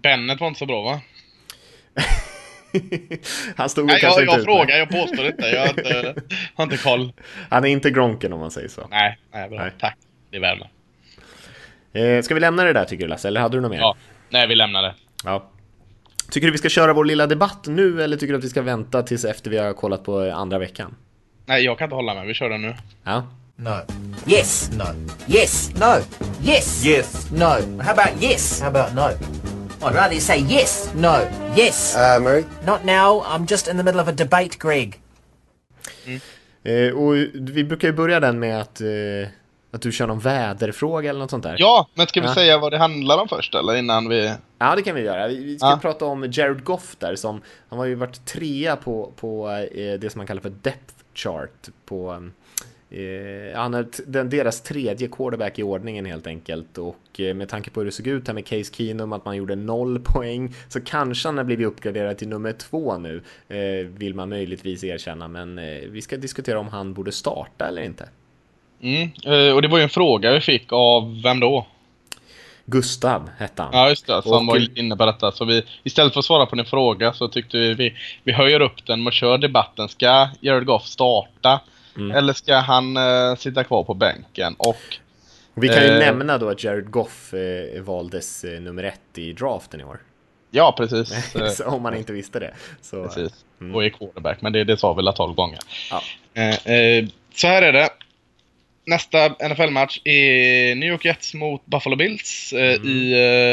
[0.01, 1.01] Bennett var inte så bra va?
[3.55, 5.47] han stod Nej, kanske jag, inte jag ut, frågar, jag påstår inte.
[5.47, 6.15] Jag har inte,
[6.55, 7.13] har inte koll.
[7.49, 8.87] Han är inte Gronken om man säger så.
[8.91, 9.59] Nej, nej, bra.
[9.59, 9.71] Nej.
[9.79, 9.97] Tack.
[10.31, 10.69] Det värmer.
[11.93, 13.79] Eh, ska vi lämna det där tycker du Lasse, eller hade du något mer?
[13.79, 13.95] Ja.
[14.29, 14.93] Nej, vi lämnar det.
[15.23, 15.51] ja.
[16.31, 18.61] Tycker du vi ska köra vår lilla debatt nu eller tycker du att vi ska
[18.61, 20.95] vänta tills efter vi har kollat på andra veckan?
[21.45, 22.27] Nej, jag kan inte hålla mig.
[22.27, 22.75] Vi kör den nu.
[23.03, 23.85] Ja, No.
[24.27, 24.69] Yes.
[24.77, 24.83] No.
[25.27, 25.71] Yes.
[25.79, 26.03] No.
[26.43, 26.85] Yes.
[26.85, 27.31] Yes.
[27.31, 27.81] No.
[27.81, 28.61] How about yes?
[28.61, 29.09] How about no?
[29.81, 30.91] I'd rather you say yes.
[30.95, 31.17] No.
[31.57, 31.95] Yes.
[31.95, 32.43] Uh, Murray?
[32.65, 33.23] Not now.
[33.25, 34.99] I'm just in the middle of a debate, Greg.
[36.63, 38.87] Eh, och vi brukar ju börja den med att, eh,
[39.71, 41.55] att du kör någon väderfråga eller något sånt där.
[41.59, 42.33] Ja, men ska vi Ja.
[42.33, 44.33] säga vad det handlar om först eller innan vi...
[44.59, 45.27] Ja, det kan vi göra.
[45.27, 45.79] Vi vi ska Ja.
[45.81, 50.11] prata om Jared Goff där som, han har ju varit trea på, på eh, det
[50.11, 52.29] som man kallar för depth chart på
[52.95, 57.69] eh, han är den, deras tredje quarterback i ordningen helt enkelt och eh, med tanke
[57.69, 60.81] på hur det såg ut här med Case Keenum att man gjorde noll poäng så
[60.81, 65.57] kanske han har blivit uppgraderad till nummer två nu eh, vill man möjligtvis erkänna men
[65.59, 68.09] eh, vi ska diskutera om han borde starta eller inte.
[68.81, 69.09] Mm.
[69.25, 71.65] eh, Och det var ju en fråga vi fick av vem då?
[72.65, 73.71] Gustav hette han.
[73.73, 74.21] Ja, just det.
[74.21, 75.31] Som Och- var inne på detta.
[75.31, 78.59] Så vi, istället för att svara på din fråga så tyckte vi vi, vi höjer
[78.59, 79.89] upp den och kör debatten.
[79.89, 81.61] Ska Jared Goff starta?
[81.97, 82.11] Mm.
[82.17, 84.55] Eller ska han eh, sitta kvar på bänken?
[84.57, 84.77] Och
[85.53, 85.99] vi kan ju Eh.
[85.99, 89.99] nämna då att Jared Goff eh, valdes eh, nummer ett i draften i år.
[90.51, 91.31] ja, precis.
[91.57, 92.53] så om man inte visste det.
[92.81, 93.31] Så, precis.
[93.61, 93.75] Mm.
[93.75, 94.41] Och är quarterback.
[94.41, 95.59] Men det, det sa vi väl 12 gånger.
[95.91, 96.01] Ja.
[96.33, 97.05] Eh, eh,
[97.35, 97.89] så här är det.
[98.87, 102.87] Nästa NFL-match är New York Jets mot Buffalo Bills eh, Mm.
[102.87, 103.11] i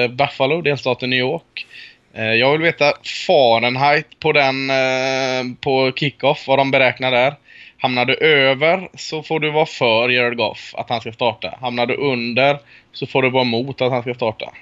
[0.09, 1.67] eh, Buffalo, delstaten New York.
[2.15, 2.93] Eh, jag vill veta
[3.27, 7.35] Fahrenheit på den eh, på kickoff, vad de beräknar där.
[7.83, 11.59] Hamnar du över så får du vara för Jared Goff, att han ska starta.
[11.61, 12.59] Hamnar du under
[12.93, 14.53] så får du vara emot att han ska starta.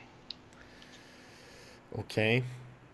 [1.93, 2.43] Okej.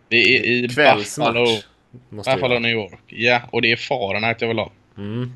[0.08, 1.64] Det är i Buffalo, Kvällsmatch.
[2.08, 2.58] Buffalo vara.
[2.58, 3.00] New York.
[3.06, 4.70] Ja, och det är Fahrenheit jag vill ha.
[4.96, 5.32] Mm.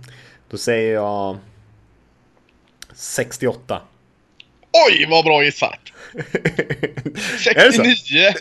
[0.50, 1.38] Då säger jag
[2.94, 3.82] 68.
[4.88, 5.80] Oj, vad bra gissat!
[7.56, 7.84] Är det så?
[7.84, 8.34] 69!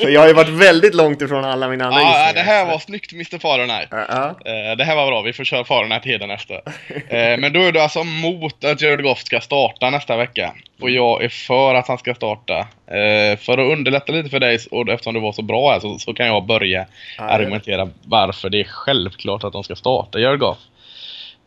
[0.00, 2.78] För jag har ju varit väldigt långt ifrån alla mina andra Ja, det här var
[2.78, 3.88] snyggt Mr Fahrenheit.
[3.90, 4.28] Ja.
[4.44, 6.60] Eh, Det här var bra, vi får köra Fahrenheit heden efter.
[7.08, 10.52] Eh, Men då är du alltså mot att Goff ska starta nästa vecka.
[10.80, 12.58] Och jag är för att han ska starta.
[12.86, 15.98] Eh, För att underlätta lite för dig, och eftersom du var så bra här, så,
[15.98, 16.86] så kan jag börja
[17.18, 20.58] Ja, argumentera varför det är självklart att de ska starta Goff.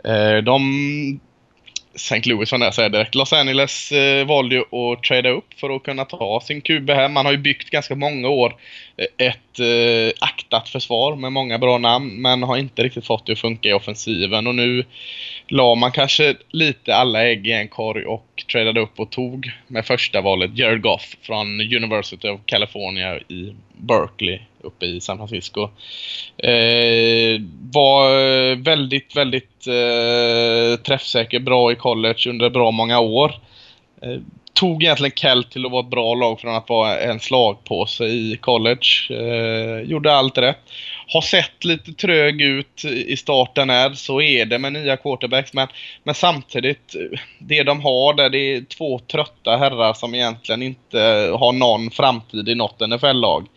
[0.05, 1.19] Eh, De...
[1.95, 2.29] St.
[2.29, 3.15] Louis var jag direkt.
[3.15, 7.09] Los Angeles eh, valde ju att trada upp för att kunna ta sin QB här.
[7.09, 8.55] Man har ju byggt ganska många år
[8.97, 13.33] eh, ett eh, aktat försvar med många bra namn men har inte riktigt fått det
[13.33, 14.85] att funka i offensiven och nu
[15.53, 19.85] la man kanske lite alla ägg i en korg och tradade upp och tog med
[19.85, 25.61] första valet Jared Goff från University of California i Berkeley uppe i San Francisco.
[26.37, 33.31] Eh, var väldigt, väldigt eh, träffsäker, bra i college under bra många år.
[34.01, 34.17] Eh,
[34.53, 38.37] tog egentligen Kelt till att vara ett bra lag från att vara en slagpåse i
[38.41, 39.09] college.
[39.09, 40.59] Eh, gjorde allt rätt.
[41.13, 45.53] Har sett lite trög ut i starten här, så är det med nya quarterbacks.
[45.53, 45.67] Men,
[46.03, 46.95] men samtidigt,
[47.39, 50.99] det de har där, det är två trötta herrar som egentligen inte
[51.39, 53.47] har någon framtid i något NFL-lag.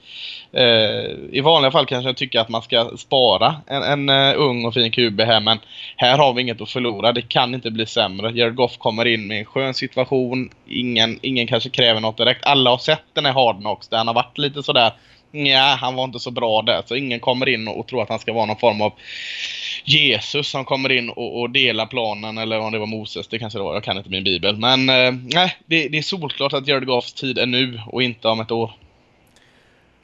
[0.52, 4.64] Eh, I vanliga fall kanske jag tycker att man ska spara en, en uh, ung
[4.64, 5.58] och fin QB här, men
[5.96, 7.12] här har vi inget att förlora.
[7.12, 8.30] Det kan inte bli sämre.
[8.30, 10.50] Jared Goff kommer in med en skön situation.
[10.68, 12.46] Ingen, ingen kanske kräver något direkt.
[12.46, 14.92] Alla har sett den här Hard Knocks där han har varit lite sådär
[15.44, 16.82] Ja, han var inte så bra där.
[16.86, 18.92] Så ingen kommer in och, och tror att han ska vara någon form av
[19.84, 22.38] Jesus som kommer in och, och delar planen.
[22.38, 23.74] Eller om det var Moses, det kanske det var.
[23.74, 24.56] Jag kan inte min bibel.
[24.56, 28.28] Men eh, nej, det, det är solklart att Jared Goffs tid är nu och inte
[28.28, 28.72] om ett år.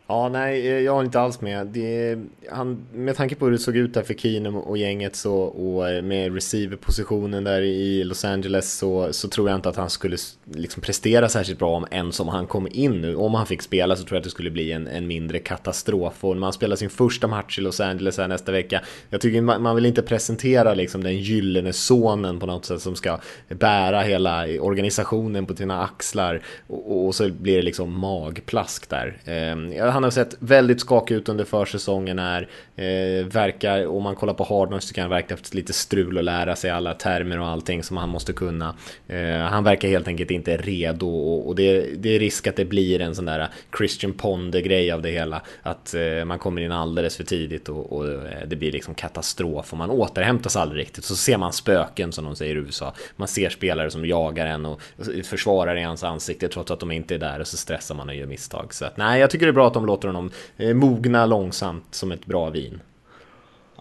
[0.07, 1.67] Ja, nej, eh, jag är inte alls med.
[1.67, 2.19] Det,
[2.51, 5.91] han, med tanke på hur det såg ut där för Keenum och gänget så, och
[5.91, 10.17] eh, med receiverpositionen där i Los Angeles så, så tror jag inte att han skulle
[10.45, 13.17] liksom prestera särskilt bra om än som han kom in nu.
[13.17, 16.25] Om han fick spela så tror jag att det skulle bli en, en mindre katastrof.
[16.25, 19.41] Och när man spelar sin första match i Los Angeles här nästa vecka, jag tycker
[19.41, 24.01] man, man vill inte presentera liksom den gyllene sonen på något sätt som ska bära
[24.01, 29.19] hela organisationen på sina axlar och, och så blir det liksom magplask där.
[29.25, 32.49] Eh, han han har sett väldigt skakig ut under försäsongen här.
[32.77, 36.25] Eh, verkar, om man kollar på Hardnoise så kan han verka haft lite strul att
[36.25, 38.75] lära sig alla termer och allting som han måste kunna.
[39.09, 42.65] Eh, han verkar helt enkelt inte redo och, och det, det är risk att det
[42.65, 45.43] blir en sån där Christian Ponder-grej av det hela.
[45.63, 49.73] Att eh, man kommer in alldeles för tidigt och, och eh, det blir liksom katastrof
[49.73, 51.05] och man återhämtas aldrig riktigt.
[51.05, 52.95] Så ser man spöken som de säger i USA.
[53.17, 54.81] Man ser spelare som jagar en och
[55.25, 58.15] försvarar i hans ansikte trots att de inte är där och så stressar man och
[58.15, 58.75] gör misstag.
[58.75, 61.87] Så att, nej, jag tycker det är bra att de låter honom eh, mogna långsamt
[61.91, 62.81] som ett bra vin.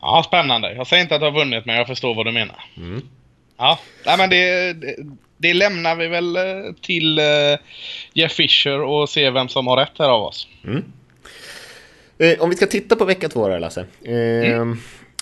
[0.01, 0.73] Ja, spännande.
[0.73, 2.63] Jag säger inte att du har vunnit, men jag förstår vad du menar.
[3.57, 4.95] Ja, nej, men det, det,
[5.37, 6.41] det lämnar vi väl eh,
[6.81, 7.25] till eh,
[8.13, 10.47] Jeff Fisher och se vem som har rätt här av oss.
[12.17, 13.85] Eh, om vi ska titta på vecka två då Lasse.
[14.03, 14.65] Eh,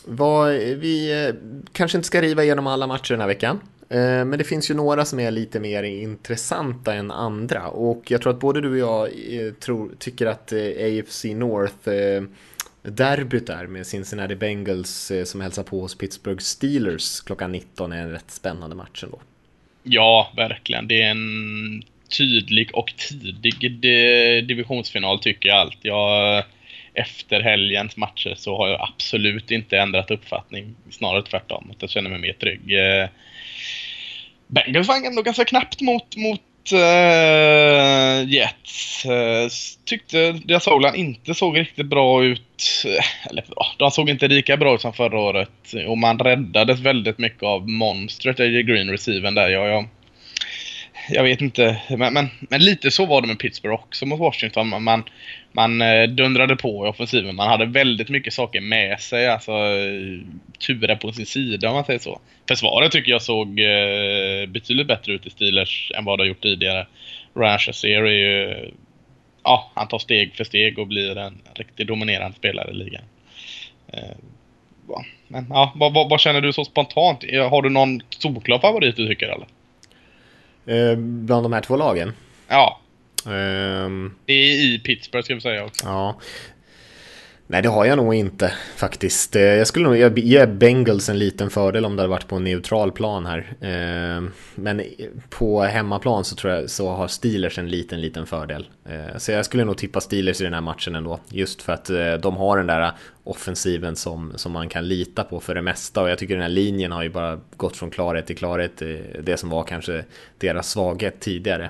[0.06, 1.34] Vad, vi
[1.74, 3.60] kanske inte ska riva igenom alla matcher den här veckan.
[3.90, 7.68] Eh, men det finns ju några som är lite mer intressanta än andra.
[7.68, 13.48] Och jag tror att både du och jag eh, tror, tycker att eh, AFC North-derbyt
[13.48, 18.32] där med Cincinnati Bengals som hälsar på hos Pittsburgh Steelers klockan 19 är en rätt
[18.32, 19.20] spännande match ändå.
[19.84, 20.88] Ja, verkligen.
[20.88, 21.84] Det är en
[22.18, 23.82] tydlig och tidig
[24.48, 25.78] divisionsfinal tycker jag allt.
[25.82, 26.44] Jag,
[26.94, 30.76] efter helgens matcher så har jag absolut inte ändrat uppfattning.
[30.90, 31.72] Snarare tvärtom.
[31.72, 32.74] Att jag känner mig mer trygg.
[34.50, 36.42] Bengals vann ändå ganska knappt mot, mot
[36.74, 39.06] uh, Jets.
[39.06, 39.50] Uh,
[39.86, 42.84] tyckte deras o inte såg riktigt bra ut.
[42.86, 45.74] Eh, eller bra, de såg inte lika bra ut som förra året.
[45.88, 49.50] Och man räddades väldigt mycket av monstret AJ Green receiven där.
[49.50, 49.88] Jag, jag,
[51.12, 54.68] jag vet inte, men, men, men lite så var det med Pittsburgh också mot Washington.
[54.68, 55.04] Man, man,
[55.52, 57.36] man eh, dundrade på i offensiven.
[57.36, 59.28] Man hade väldigt mycket saker med sig.
[59.28, 60.20] Alltså eh,
[60.68, 62.20] turer på sin sida om man säger så.
[62.48, 66.42] Försvaret tycker jag såg eh, betydligt bättre ut i Steelers än vad det har gjort
[66.42, 66.88] tidigare.
[67.36, 68.72] Ryan Shazier är ju...
[69.44, 73.04] Ja, han tar steg för steg och blir en riktigt dominerande spelare i ligan.
[73.94, 74.18] Eh,
[75.28, 77.24] men ja, vad, vad, vad känner du så spontant?
[77.50, 79.48] Har du någon solklar favorit du tycker eller?
[80.70, 82.14] Eh, bland de här två lagen?
[82.48, 82.80] Ja,
[83.26, 85.86] Ehm, det är i Pittsburgh ska vi säga också.
[85.88, 86.20] ja.
[87.52, 89.36] Nej, det har jag nog inte faktiskt.
[89.36, 92.36] Eh, jag skulle nog jag ge Bengals en liten fördel om det hade varit på
[92.36, 93.54] en neutral plan här.
[93.62, 94.24] Eh,
[94.56, 94.82] men
[95.30, 98.68] på hemmaplan så tror jag så har Steelers en liten, liten fördel.
[98.86, 101.20] Eh, så jag skulle nog tippa Steelers i den här matchen ändå.
[101.30, 101.90] Just för att
[102.22, 102.92] de har den där
[103.24, 106.02] offensiven som, som man kan lita på för det mesta.
[106.02, 108.82] Och jag tycker den här linjen har ju bara gått från klarhet till klarhet.
[109.22, 110.06] Det som var kanske
[110.38, 111.70] deras svaghet tidigare.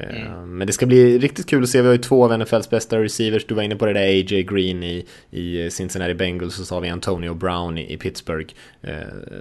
[0.00, 1.80] Eh, Men det ska bli riktigt kul att se.
[1.80, 3.44] Vi har ju två av NFLs bästa receivers.
[3.46, 6.80] Du var inne på det där AJ Green i, i Cincinnati Bengals och så har
[6.80, 8.54] vi Antonio Brown i, i Pittsburgh.
[8.82, 8.94] Eh,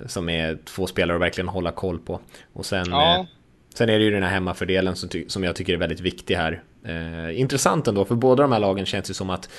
[0.07, 2.19] som är två spelare att verkligen hålla koll på.
[2.53, 3.19] Och sen, Ja.
[3.19, 3.25] eh,
[3.73, 6.63] sen är det ju den här hemmafördelen som, som jag tycker är väldigt viktig här.
[6.85, 9.49] Eh, intressant ändå, för båda de här lagen känns ju som att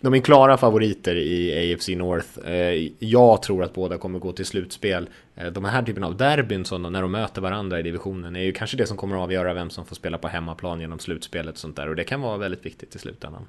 [0.00, 2.28] de är klara favoriter i AFC North.
[2.46, 5.08] Eh, jag tror att båda kommer gå till slutspel.
[5.36, 8.76] Eh, de här typen av derbyn när de möter varandra i divisionen är ju kanske
[8.76, 11.76] det som kommer att avgöra vem som får spela på hemmaplan genom slutspelet och sånt
[11.76, 11.88] där.
[11.88, 13.48] Och det kan vara väldigt viktigt i slutändan.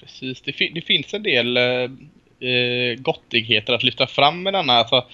[0.00, 1.64] Precis, det, fin- det finns en del eh,
[2.48, 4.72] eh gottigheter att lyfta fram med denna.
[4.72, 5.04] Alltså,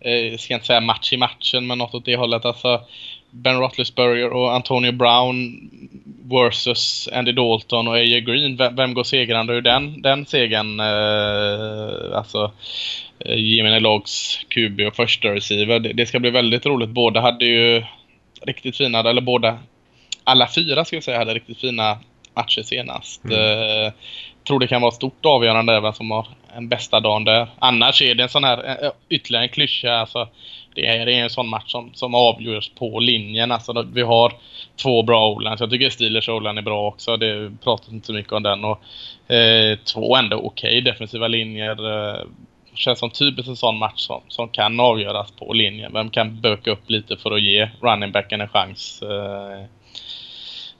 [0.00, 2.44] eh, jag ska inte säga match i matchen, men något åt det hållet.
[2.44, 2.80] Alltså,
[3.30, 5.70] ben Roethlisberger och Antonio Brown
[6.30, 8.56] versus Andy Dalton och AJ Green.
[8.56, 10.80] Vem, vem går segrande ur den, den segern?
[10.80, 12.52] Eh, alltså,
[13.18, 15.78] eh, Jimmy Logs QB och första receiver.
[15.78, 16.90] Det, det ska bli väldigt roligt.
[16.90, 17.84] Båda hade ju
[18.42, 19.58] riktigt fina, eller båda,
[20.24, 21.98] alla fyra ska jag säga, hade riktigt fina
[22.34, 23.24] matcher senast.
[23.24, 23.92] Eh,
[24.48, 27.48] tror det kan vara stort avgörande även som har en bästa dagen där.
[27.58, 29.92] Annars är det en sån här, eh, ytterligare en klyscha.
[29.92, 30.28] Alltså,
[30.80, 33.52] det är, är en sån match som, som avgörs på linjen.
[33.52, 34.32] Alltså, då- vi har
[34.82, 37.16] två bra o Jag tycker Steelers o är bra också.
[37.16, 38.64] Det pratas inte så mycket om den.
[38.64, 42.10] Och, eh, två ändå okej defensiva linjer.
[42.14, 42.20] Eh,
[42.74, 45.92] känns som typiskt en sån match som, som kan avgöras på linjen.
[45.92, 49.02] Vem kan böka upp lite för att ge running backen en chans?
[49.02, 49.64] Eh,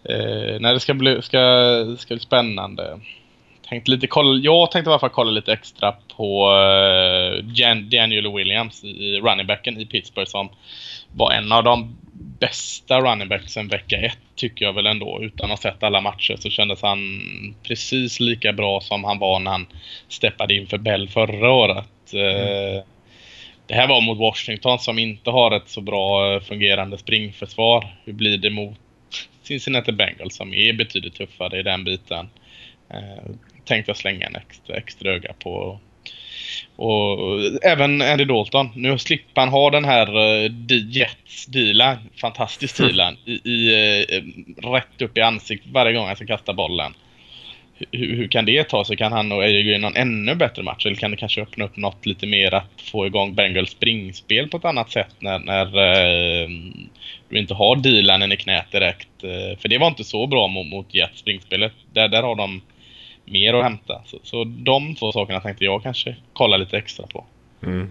[0.04, 1.38] Eh, nej, det ska bli, ska,
[1.98, 3.00] ska bli spännande.
[3.68, 8.32] Tänkte lite kolla, jag tänkte i alla fall kolla lite extra på eh, Jan, Daniel
[8.32, 10.48] Williams i, i running backen i Pittsburgh som
[11.12, 11.96] var en av de
[12.40, 15.18] bästa running backsen vecka ett tycker jag väl ändå.
[15.22, 16.98] Utan att ha sett alla matcher så kändes han
[17.62, 19.66] precis lika bra som han var när han
[20.08, 22.14] steppade in för Bell förra året.
[22.14, 22.84] Eh,
[23.66, 27.96] det här var mot Washington som inte har ett så bra eh, fungerande springförsvar.
[28.04, 28.78] Hur blir det mot
[29.42, 32.28] Cincinnati Bengals som är betydligt tuffare i den biten.
[33.68, 35.80] Tänkte jag slänga en extra, extra öga på.
[36.76, 37.18] Och
[37.62, 38.68] även Andy Dalton.
[38.74, 45.02] Nu slipper han ha den här uh, Jets dealen, fantastisk dealen, i, i, eh, rätt
[45.02, 46.94] upp i ansiktet varje gång han ska kasta bollen.
[47.92, 48.96] Hur, hur kan det ta sig?
[48.96, 50.86] Kan han och AJ Green en ännu bättre match?
[50.86, 54.56] Eller kan det kanske öppna upp något lite mer att få igång Bengals springspel på
[54.56, 56.48] ett annat sätt när, när eh,
[57.28, 59.24] du inte har dealen i knät direkt?
[59.24, 61.72] Eh, för det var inte så bra mot, mot Jets springspelet.
[61.92, 62.60] Där, där har de
[63.30, 64.02] mer att hämta.
[64.06, 67.24] Så, så de två sakerna tänkte jag kanske kolla lite extra på.
[67.62, 67.88] Mm.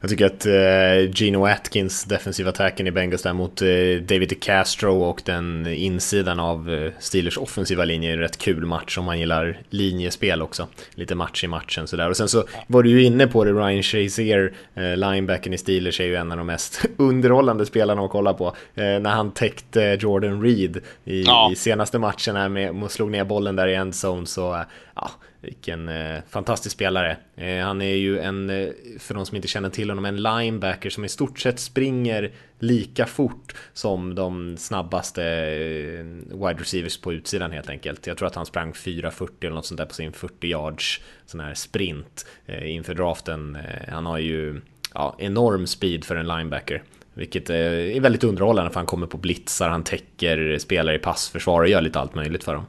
[0.00, 3.66] Jag tycker att eh, Gino Atkins, defensiva attacken i Bengals där mot eh,
[4.08, 8.98] David DeCastro och den insidan av eh, Steelers offensiva linje är en rätt kul match
[8.98, 10.68] om man gillar linjespel också.
[10.94, 12.08] Lite match i matchen sådär.
[12.10, 16.00] Och sen så var du ju inne på det, Ryan Shazier, eh, linebacken i Steelers
[16.00, 18.46] är ju en av de mest underhållande spelarna att kolla på.
[18.74, 21.50] Eh, när han täckte Jordan Reed i, Ja.
[21.52, 24.62] i senaste matchen här med, och slog ner bollen där i endzone så eh,
[24.94, 27.16] ja, vilken eh, fantastisk spelare.
[27.36, 30.90] Eh, han är ju en, eh, för de som inte känner till honom, en linebacker
[30.90, 36.04] som i stort sett springer lika fort som de snabbaste eh,
[36.38, 38.06] wide receivers på utsidan helt enkelt.
[38.06, 41.40] Jag tror att han sprang 4.40 eller något sånt där på sin 40 yards sån
[41.40, 43.56] här sprint eh, inför draften.
[43.56, 44.60] Eh, han har ju
[44.94, 46.82] ja, enorm speed för en linebacker.
[47.14, 47.56] Vilket eh,
[47.96, 51.80] är väldigt underhållande för han kommer på blitzar, han täcker spelare i passförsvar och gör
[51.80, 52.66] lite allt möjligt för dem.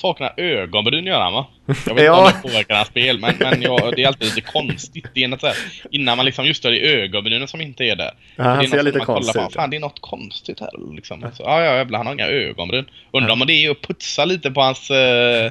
[0.00, 1.46] Saknar ögonbryn gör han va?
[1.86, 2.26] Jag vet Ja.
[2.26, 5.06] inte om det påverkar hans spel, men, men ja, det är alltid lite konstigt.
[5.14, 5.56] Det är något så här,
[5.90, 8.10] innan man liksom just det är ögonbrynen som inte är där.
[8.36, 9.54] Ja, han det är ser lite som man kollar konstig på, ut.
[9.54, 11.20] Fan, det är något konstigt här liksom.
[11.34, 12.84] Så, ja, ja, jävlar, han har inga ögonbryn.
[13.12, 15.44] Undrar om det är att putsa lite på hans eh,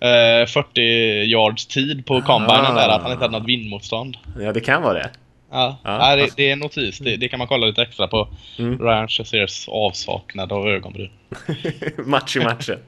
[0.00, 0.80] eh, 40
[1.24, 4.16] yards tid på combinen där, att han inte hade något vindmotstånd.
[4.40, 5.10] Ja, det kan vara det.
[5.54, 6.10] Ja, Ja.
[6.10, 6.16] ja.
[6.16, 6.98] det, det är en notis.
[6.98, 8.28] Det, det kan man kolla lite extra på.
[8.58, 8.78] Mm.
[8.78, 11.10] Ryan Shaziers avsaknad av ögonbryn.
[12.06, 12.78] Match i matchen.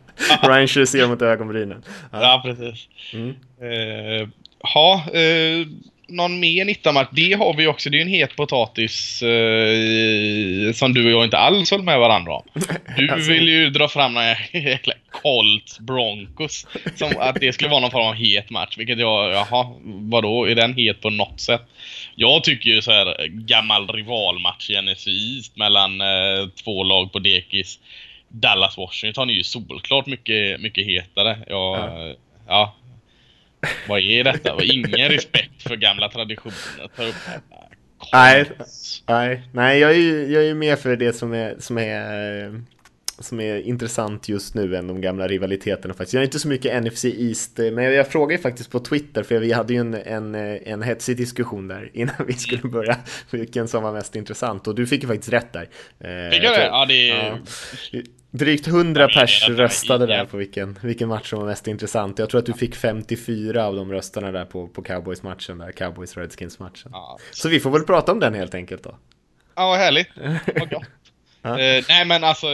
[0.43, 1.83] Ryan Shazier mot ögonbrynen.
[2.13, 2.89] Ja, precis.
[3.13, 3.29] Mm.
[3.61, 4.29] Eh,
[4.75, 5.67] ha, eh,
[6.09, 7.09] någon mer 19-match?
[7.13, 7.91] Det har vi också.
[7.91, 11.99] Det är ju en het potatis eh, som du och jag inte alls höll med
[11.99, 12.43] varandra om.
[12.97, 13.33] Du Alltså.
[13.33, 16.67] vill ju dra fram några jäkla Colts Broncos.
[16.95, 18.79] Som att det skulle vara någon form av het match.
[18.79, 20.49] Vilket jag, jaha, vadå?
[20.49, 21.63] Är den het på något sätt?
[22.15, 27.79] Jag tycker ju så här gammal rivalmatch i East mellan eh, två lag på dekis.
[28.29, 31.39] Dallas-Washington är ju solklart mycket, mycket hetare.
[31.47, 32.15] Jag, Ja.
[32.49, 32.75] ja.
[33.89, 34.65] Vad är detta?
[34.65, 36.89] Ingen respekt för gamla traditioner.
[36.97, 37.15] Ta upp
[38.13, 38.51] Nej.
[39.07, 42.63] Nej, nej jag, är ju, jag är med för det som är, som är
[43.19, 46.15] som är intressant just nu än de gamla rivaliteterna faktiskt.
[46.15, 49.39] Jag är inte så mycket NFC East, men jag, frågade ju faktiskt på Twitter, för
[49.39, 52.97] vi hade ju en, en, en hetsig diskussion där innan vi skulle börja,
[53.31, 54.67] vilken som var mest intressant.
[54.69, 55.69] Och du fick ju faktiskt rätt där.
[56.01, 56.67] Eh, Fick jag det?
[56.67, 57.41] Ja, det är...
[57.91, 58.01] Ja.
[58.39, 62.19] Drygt 100 Jag menar pers röstade där på vilken, vilken match som var mest intressant.
[62.19, 66.91] Jag tror att du fick 54 av de rösterna där på, på Cowboys-matchen, där Cowboys-Redskins-matchen.
[66.93, 68.99] Ja, Så vi får väl prata om den helt enkelt då.
[69.55, 70.09] Ja, vad härligt.
[70.55, 70.83] Vad gott.
[71.43, 71.61] Ja.
[71.61, 72.47] Eh, nej men alltså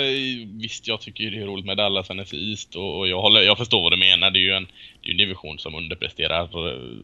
[0.44, 3.40] visst jag tycker ju det är roligt med Dallas NFC East och, och jag, håller,
[3.40, 4.30] jag förstår vad du menar.
[4.30, 4.66] Det är ju en,
[5.02, 6.56] det är en division som underpresterar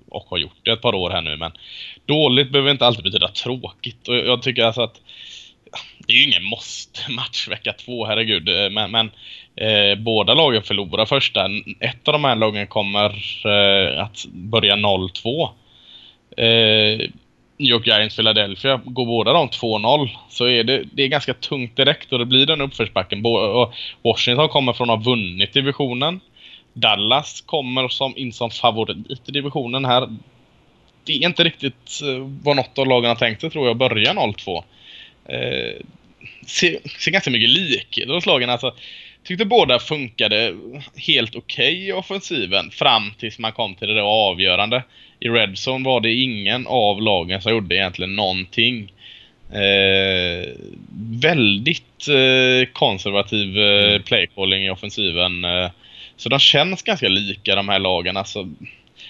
[0.08, 1.52] och har gjort det ett par år här nu men
[2.06, 5.00] dåligt behöver inte alltid betyda tråkigt och jag, jag tycker alltså att
[6.08, 8.48] det är ju ingen måste-match vecka två, herregud.
[8.48, 9.10] Eh, men, men
[9.56, 11.46] eh, båda lagen förlorar första.
[11.80, 13.10] Ett av de här lagen kommer
[13.46, 15.48] eh, att börja 0-2.
[16.36, 17.08] Eh,
[17.60, 21.76] New York Giants Philadelphia, går båda de 2-0 så är det, det är ganska tungt
[21.76, 23.22] direkt och det blir den uppförsbacken.
[23.22, 26.20] Bo- Washington kommer från att ha vunnit divisionen.
[26.72, 30.08] Dallas kommer som, in som favorit i divisionen här.
[31.04, 34.12] Det är inte riktigt eh, vad något av lagen har tänkt sig tror jag, börja
[34.12, 34.62] 0-2.
[36.46, 38.50] Ser, ser ganska mycket likheter hos lagen.
[38.50, 38.74] Alltså,
[39.24, 40.56] tyckte båda funkade
[40.96, 44.82] helt okej i offensiven fram tills man kom till det där avgörande.
[45.20, 48.92] I Redzone var det ingen av lagen som gjorde egentligen någonting.
[49.52, 50.48] Eh,
[51.20, 55.44] väldigt eh, konservativ eh, playcalling i offensiven.
[55.44, 55.70] Eh,
[56.16, 58.16] så de känns ganska lika de här lagen.
[58.16, 58.48] Alltså,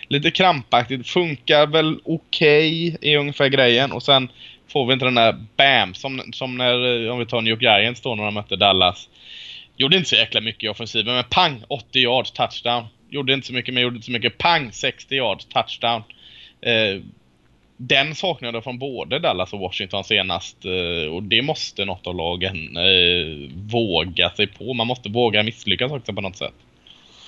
[0.08, 1.08] lite krampaktigt.
[1.08, 3.92] Funkar väl okej i ungefär grejen.
[3.92, 4.28] Och sen
[4.68, 7.62] får vi inte den där BAM som, som när, eh, om vi tar New York
[7.62, 9.08] Giants då när de mötte Dallas.
[9.76, 11.62] Gjorde inte så jäkla mycket i offensiven, men pang!
[11.68, 12.84] 80 yards, touchdown.
[13.10, 14.38] Gjorde inte så mycket, men gjorde inte så mycket.
[14.38, 14.72] Pang!
[14.72, 16.02] 60 yards, touchdown.
[16.60, 17.02] Eh,
[17.76, 20.64] den saknade jag från både Dallas och Washington senast.
[20.64, 24.74] Eh, och det måste något av lagen eh, våga sig på.
[24.74, 26.54] Man måste våga misslyckas också på något sätt.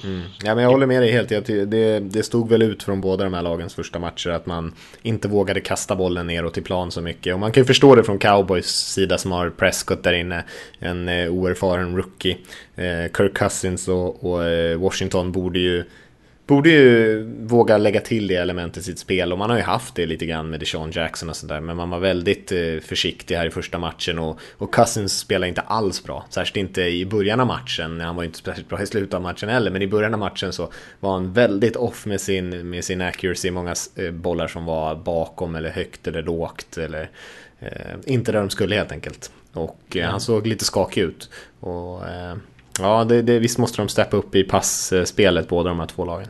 [0.05, 0.21] Mm.
[0.45, 1.31] Ja, men jag håller med dig helt.
[1.31, 4.47] Jag ty- Det, det stod väl ut från båda de här lagens första matcher att
[4.47, 7.35] man inte vågade kasta bollen neråt i plan så mycket.
[7.35, 10.45] Och man kan ju förstå det från Cowboys sida som har Prescott där inne.
[10.79, 12.37] En eh, oerfaren rookie.
[12.77, 15.85] Eh, Kirk Cousins och, och eh, Washington borde ju
[16.51, 19.95] Borde ju våga lägga till det elementet i sitt spel och man har ju haft
[19.95, 23.47] det lite grann med Deshaun Jackson och sådär men man var väldigt eh, försiktig här
[23.47, 26.27] i första matchen och, och Cousins spelar inte alls bra.
[26.31, 29.23] Särskilt inte i början av matchen, han var ju inte speciellt bra i slutet av
[29.23, 32.85] matchen heller men i början av matchen så var han väldigt off med sin, med
[32.85, 37.11] sin accuracy, många eh, bollar som var bakom eller högt eller lågt eller
[37.61, 37.69] eh,
[38.07, 39.31] inte där de skulle helt enkelt.
[39.53, 41.31] Och eh, han såg lite skakig ut.
[41.61, 42.37] Och eh,
[42.81, 46.29] ja, det, det, visst måste de steppa upp i passspelet båda de här två lagen.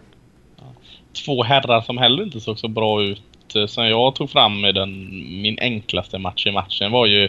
[1.13, 4.73] Två herrar som heller inte såg så bra ut eh, som jag tog fram i
[4.73, 5.09] den,
[5.43, 7.29] min enklaste match i matchen var ju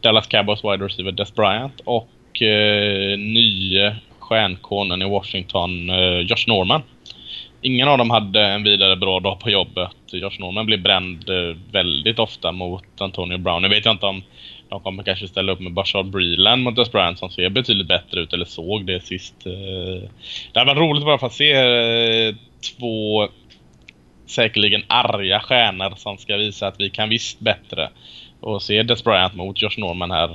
[0.00, 6.82] Dallas Cowboys wide receiver Des Bryant och eh, nye stjärnkonen i Washington eh, Josh Norman.
[7.62, 9.96] Ingen av dem hade en vidare bra dag på jobbet.
[10.12, 13.62] Josh Norman blev bränd eh, väldigt ofta mot Antonio Brown.
[13.62, 14.22] Nu vet jag inte om
[14.68, 18.20] de kommer kanske ställa upp med Bashard Breeland mot Des Bryant som ser betydligt bättre
[18.20, 19.46] ut, eller såg det sist.
[19.46, 20.08] eh.
[20.52, 22.34] Det hade varit roligt bara för att se eh,
[22.72, 23.28] två
[24.26, 27.90] säkerligen arga stjärnor som ska visa att vi kan visst bättre.
[28.40, 30.28] Och se Des Bryant mot Josh Norman här.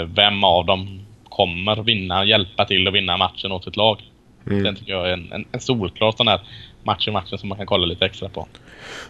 [0.00, 4.02] eh, Vem av dem kommer vinna, hjälpa till att vinna matchen åt sitt lag?
[4.44, 6.40] Den tycker jag är en, en, en solklar sån här
[6.84, 8.48] match i matchen som man kan kolla lite extra på.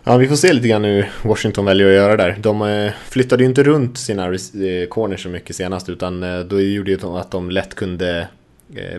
[0.04, 2.36] Ja, vi får se lite grann hur Washington väljer att göra där.
[2.38, 6.90] De eh, flyttade ju inte runt sina eh, corners så mycket senast utan då gjorde
[6.90, 8.28] ju att de lätt kunde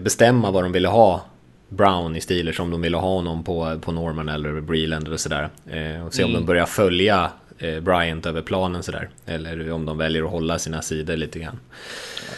[0.02, 1.22] bestämma vad de ville ha
[1.70, 5.50] Brown i Steelers om de ville ha honom på, på Norman eller Breland eller sådär.
[5.68, 9.10] Eh, och se om de börjar följa eh, Bryant över planen sådär.
[9.26, 11.60] Eller om de väljer att hålla sina sidor lite grann.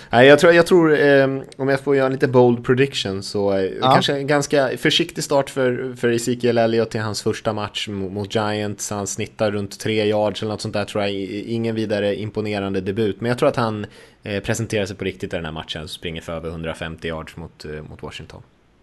[0.09, 1.27] Nej, jag tror, jag tror eh,
[1.57, 5.93] om jag får göra lite bold prediction så eh, kanske en ganska försiktig start för,
[5.97, 8.89] för Ezekiel Elliott till hans första match mot, mot Giants.
[8.89, 11.11] Han snittar runt tre yards eller något sånt där tror jag.
[11.11, 13.86] Ingen vidare imponerande debut, men jag tror att han
[14.23, 15.88] eh, presenterar sig på riktigt i den här matchen.
[15.88, 18.41] Springer för över 150 yards mot, eh, mot Washington.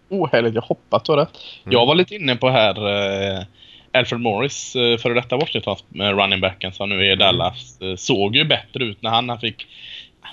[0.09, 0.55] Oh, härligt.
[0.55, 1.39] Jag hoppas du har rätt.
[1.65, 2.89] Jag var lite inne på här
[3.37, 3.43] eh,
[3.93, 7.81] Alfred Morris, eh, före detta Washingtons eh, running backen som nu är i Dallas.
[7.81, 9.67] Eh, såg ju bättre ut när han, han fick...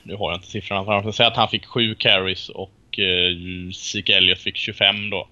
[0.03, 1.13] Nu har jag inte siffrorna framför mig.
[1.13, 5.27] Säg att han fick sju carries och eh, Zeke Elliott fick 25 då.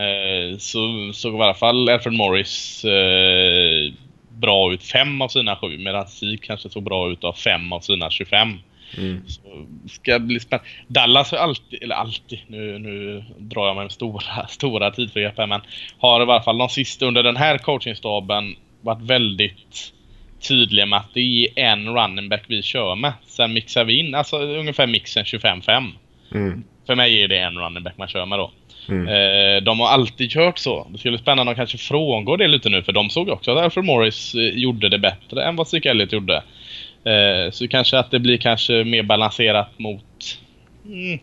[0.00, 3.92] Eh, så såg i alla fall Alfred Morris eh,
[4.28, 7.80] bra ut fem av sina sju medan Zeke kanske såg bra ut av fem av
[7.80, 8.58] sina 25.
[9.26, 10.68] Så ska bli spännande.
[10.88, 15.46] Dallas har alltid, eller alltid, nu, nu drar jag mig med stora, stora tidsbegrepp här,
[15.46, 15.60] men
[15.98, 19.92] har i alla fall de sista under den här coachingstaben varit väldigt
[20.48, 23.12] tydliga med att det är en running back vi kör med.
[23.26, 25.92] Sen mixar vi in, alltså ungefär mixen 25-5.
[26.86, 28.50] För mig är det en running back man kör med då.
[29.08, 30.86] Eh, de har alltid kört så.
[30.90, 33.84] Det skulle spännande att kanske frångå det lite nu för de såg också att Alfred
[33.84, 36.42] Morris eh, gjorde det bättre än vad Zeke Elliott gjorde.
[37.06, 40.38] Eh, så kanske att det blir kanske mer balanserat mot
[40.86, 41.18] mm,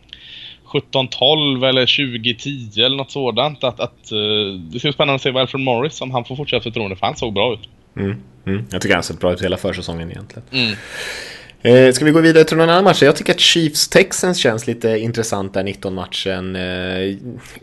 [0.66, 3.64] 17-12 eller 20-10 eller något sådant.
[3.64, 6.36] Att, att, eh, det ska bli spännande att se vad Alfred Morris, om han får
[6.36, 7.68] fortsatt förtroende, för han såg bra ut.
[7.96, 8.22] Mm.
[8.46, 8.64] Mm.
[8.70, 10.76] Jag tycker han sett bra ut hela försäsongen egentligen.
[11.62, 13.02] Eh, ska vi gå vidare till någon annan match?
[13.02, 16.56] Jag tycker att Chiefs-Texans känns lite intressant där, 19-matchen.
[16.56, 17.16] Eh,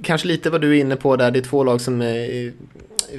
[0.03, 2.07] kanske lite vad du är inne på där, det är två lag som eh,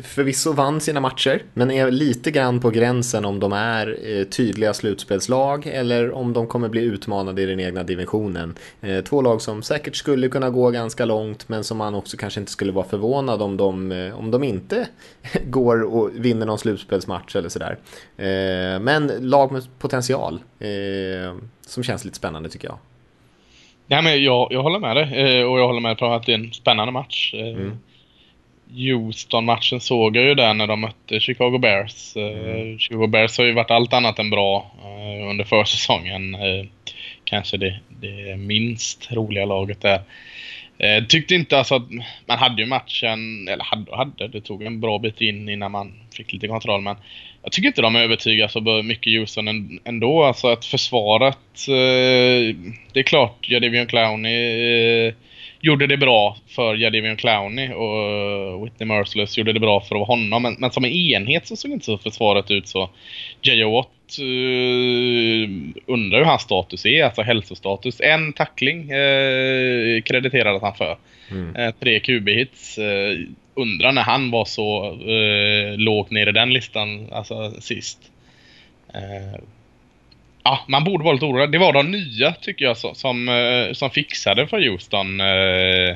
[0.03, 4.75] förvisso vann sina matcher, men är lite grann på gränsen om de är eh, tydliga
[4.75, 8.55] slutspelslag eller om de kommer bli utmanade i den egna divisionen.
[8.81, 12.41] Eh, två lag som säkert skulle kunna gå ganska långt, men som man också kanske
[12.41, 14.89] inte skulle vara förvånad om de, eh, om de inte
[15.45, 17.79] går och vinner någon slutspelsmatch eller sådär.
[18.79, 20.41] Men lag med potential,
[21.67, 22.79] som känns lite spännande tycker jag.
[23.87, 26.39] Nej, men jag, jag håller med dig och jag håller med på att det är
[26.39, 27.35] en spännande match.
[27.35, 27.73] Eh,
[28.75, 32.17] Houston-matchen såg jag ju där när de mötte Chicago Bears.
[32.17, 36.35] Eh, Chicago Bears har ju varit allt annat än bra eh, under försäsongen.
[36.35, 36.67] Eh,
[37.25, 40.01] kanske det, det minst roliga laget där.
[41.09, 41.91] Tyckte inte alltså att
[42.27, 45.71] man hade ju matchen, eller hade och hade, det tog en bra bit in innan
[45.73, 46.97] man fick lite kontroll men
[47.43, 50.25] jag tycker inte de övertygar så mycket Houston än- ändå.
[50.25, 51.39] Alltså att försvaret,
[52.93, 55.13] det är klart Jadavion Clowney
[55.63, 60.43] gjorde det bra för Jadavion Clowney och Whitney Merciless gjorde det bra för honom.
[60.43, 62.91] Men, men som en enhet så såg inte så försvaret ut så.
[63.43, 63.71] J.O.
[63.75, 65.49] Watt uh,
[65.87, 68.01] undrar hur hans status är, alltså hälsostatus.
[68.01, 70.97] En tackling eh, krediterades han för.
[71.57, 72.79] Eh, tre QB-hits.
[72.79, 73.19] Eh,
[73.55, 77.99] undrar när han var så eh, lågt ner i den listan alltså, sist.
[80.43, 81.53] Ja, man borde vara lite orolig.
[81.53, 85.21] Det var de nya, tycker jag, som, eh, som fixade för Houston.
[85.21, 85.91] Eh,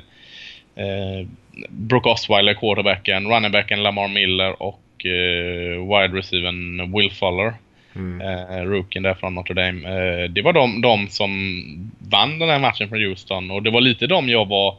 [0.84, 1.26] eh,
[1.68, 7.55] Brooke Osweiler, quarterbacken, runningbacken Lamar Miller och eh, wide receivern Will Fuller.
[8.20, 9.88] Eh, rookien där från Notre Dame.
[9.88, 11.30] Eh, det var de, de som
[11.99, 14.76] vann den här matchen för Houston och det var lite de jag var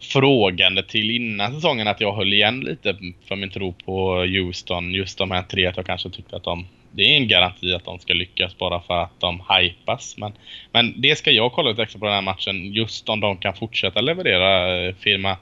[0.00, 2.96] frågande till innan säsongen att jag höll igen lite
[3.28, 4.94] för min tro på Houston.
[4.94, 7.84] Just de här tre att jag kanske tyckte att de det är en garanti att
[7.84, 10.16] de ska lyckas bara för att de hypas.
[10.16, 10.32] Men,
[10.72, 12.72] men det ska jag kolla lite extra på den här matchen.
[12.72, 15.36] Just om de kan fortsätta leverera eh, firma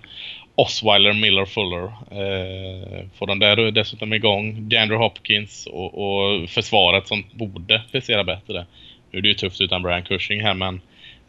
[0.54, 1.84] Osweiler, Miller, Fuller.
[2.10, 8.66] Eh, får de där dessutom igång DeAndre Hopkins och, och försvaret som borde prestera bättre.
[9.10, 10.74] Nu är det ju tufft utan Brian Cushing här men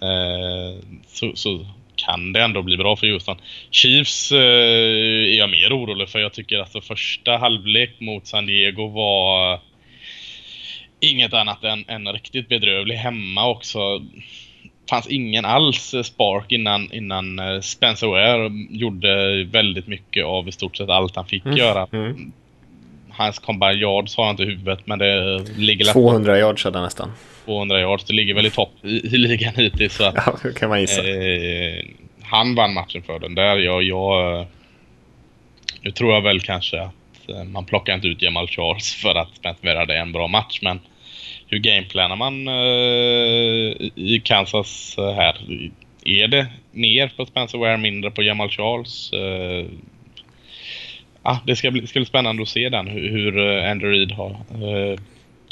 [0.02, 1.66] eh, så, så
[1.96, 3.38] kan det ändå bli bra för Houston.
[3.72, 6.20] Chiefs eh, är jag mer orolig för.
[6.20, 9.60] Jag tycker alltså första halvlek mot San Diego var
[11.04, 13.80] inget annat än, än riktigt bedrövlig hemma också.
[14.89, 20.78] fanns ingen alls spark innan, innan eh, Spencer Ware gjorde väldigt mycket av i stort
[20.78, 21.88] sett allt han fick göra.
[21.91, 22.32] Mm.
[23.10, 26.82] Hans combine yards har jag inte i huvudet men det ligger lätt 200 yards hade
[26.82, 27.12] nästan.
[27.45, 28.04] 200 yards.
[28.04, 29.95] Det ligger väl i topp i, i ligan hittills.
[29.95, 31.01] Så att, Ja, kan man gissa.
[31.10, 31.86] eh,
[32.22, 33.58] han vann matchen för den där.
[33.58, 34.45] Jag, jag,
[35.82, 39.36] nu tror jag väl kanske att eh, man plockar inte ut Jamal Charles för att
[39.36, 40.60] Spencer Ware hade en bra match.
[40.62, 40.80] Men
[41.54, 45.38] hur gameplanar man eh, i Kansas eh, här?
[46.06, 49.14] Är det mer på Spencer Ware, mindre på Jamal Charles?
[49.14, 49.66] Eh,
[51.22, 54.12] ah, det ska bli, ska bli spännande att se den, hur, hur eh, Andrew Reid
[54.12, 54.99] har eh,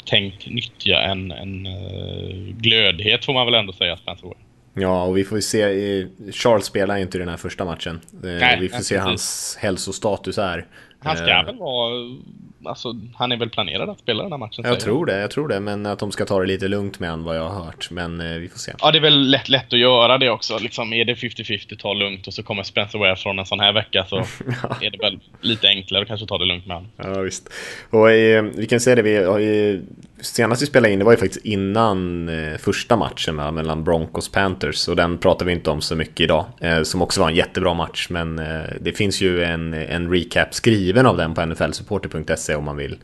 [0.04, 4.38] tänkt nyttja en, en eh, glödhet får man väl ändå säga Spencer Ware.
[4.74, 6.06] Ja, och vi får ju se.
[6.32, 8.00] Charles spelar ju inte i den här första matchen.
[8.22, 8.98] Nej, vi får se precis.
[8.98, 10.66] hans hälsostatus här.
[10.98, 12.18] Han ska väl vara...
[12.64, 14.64] Alltså, han är väl planerad att spela den här matchen?
[14.64, 15.60] Jag tror det, jag tror det.
[15.60, 17.90] Men att de ska ta det lite lugnt med han vad jag har hört.
[17.90, 18.72] Men eh, vi får se.
[18.80, 20.58] Ja, det är väl lätt, lätt att göra det också.
[20.58, 23.72] Liksom, är det 50-50, ta lugnt och så kommer Spencer Ware från en sån här
[23.72, 24.16] vecka så
[24.80, 26.90] är det väl lite enklare att kanske ta det lugnt med honom.
[26.96, 27.48] Ja, visst.
[27.90, 29.82] Och eh, vi kan säga det, vi har ju,
[30.22, 34.28] senast vi spelade in det var ju faktiskt innan eh, första matchen va, mellan Broncos
[34.28, 34.88] Panthers.
[34.88, 36.46] Och den pratar vi inte om så mycket idag.
[36.60, 38.06] Eh, som också var en jättebra match.
[38.10, 42.76] Men eh, det finns ju en, en recap skriven av den på nflsupporter.se om man
[42.76, 42.98] vill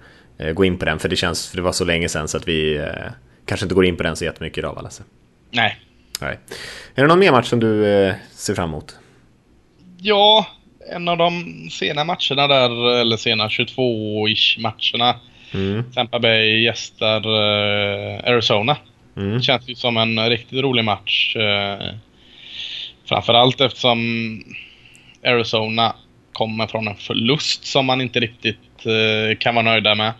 [0.55, 0.99] gå in på den.
[0.99, 2.89] För det känns, för det var så länge sedan så att vi
[3.47, 5.03] kanske inte går in på den så jättemycket idag va Lasse?
[5.51, 5.77] Nej.
[6.21, 6.39] Nej.
[6.95, 7.83] Är det någon mer match som du
[8.31, 8.97] ser fram emot?
[10.01, 10.47] Ja,
[10.93, 15.21] en av de sena matcherna där, eller sena 22-ish matcherna.
[15.55, 15.85] Mm.
[15.93, 18.77] Tampa Bay gästar eh, Arizona.
[19.17, 19.43] Mm.
[19.43, 21.37] Känns ju som en riktigt rolig match.
[21.37, 21.95] Eh,
[23.09, 23.99] framförallt eftersom
[25.25, 25.95] Arizona
[26.33, 30.13] kommer från en förlust som man inte riktigt eh, kan vara nöjda med.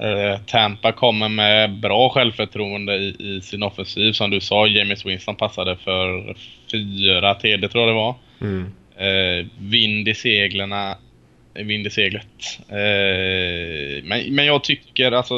[0.00, 4.12] Eh, Tampa kommer med bra självförtroende i, i sin offensiv.
[4.12, 6.34] Som du sa, James Winston passade för
[6.72, 8.14] fyra TD tror jag det var.
[8.40, 8.72] Mm.
[8.96, 10.96] Eh, vind i seglerna.
[11.64, 12.60] Vind i seglet.
[12.68, 15.34] Eh, men, men jag tycker, alltså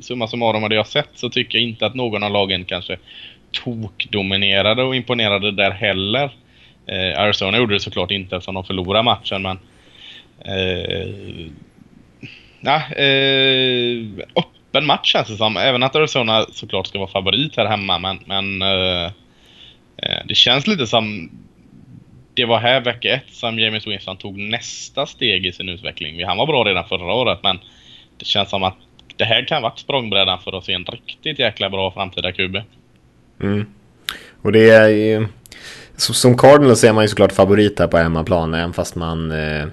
[0.00, 2.96] summa summarum av det jag sett, så tycker jag inte att någon av lagen kanske
[3.52, 6.30] tokdominerade och imponerade där heller.
[6.86, 9.58] Eh, Arizona gjorde det såklart inte eftersom de förlorade matchen, men...
[10.44, 11.08] Eh,
[12.90, 14.06] eh,
[14.36, 15.56] öppen match känns det som.
[15.56, 19.04] Även att Arizona såklart ska vara favorit här hemma, men, men eh,
[19.96, 21.30] eh det känns lite som
[22.40, 26.24] det var här vecka ett som James Winston tog nästa steg i sin utveckling.
[26.24, 27.58] Han var bra redan förra året men
[28.18, 28.76] det känns som att
[29.16, 32.56] det här kan vara språngbrädan för att se en riktigt jäkla bra framtida QB.
[33.42, 33.66] Mm.
[34.42, 35.26] Och det är ju...
[35.96, 39.30] så- Som Cardinals är man ju såklart favorit här på hemmaplan, även fast man...
[39.30, 39.66] Eh,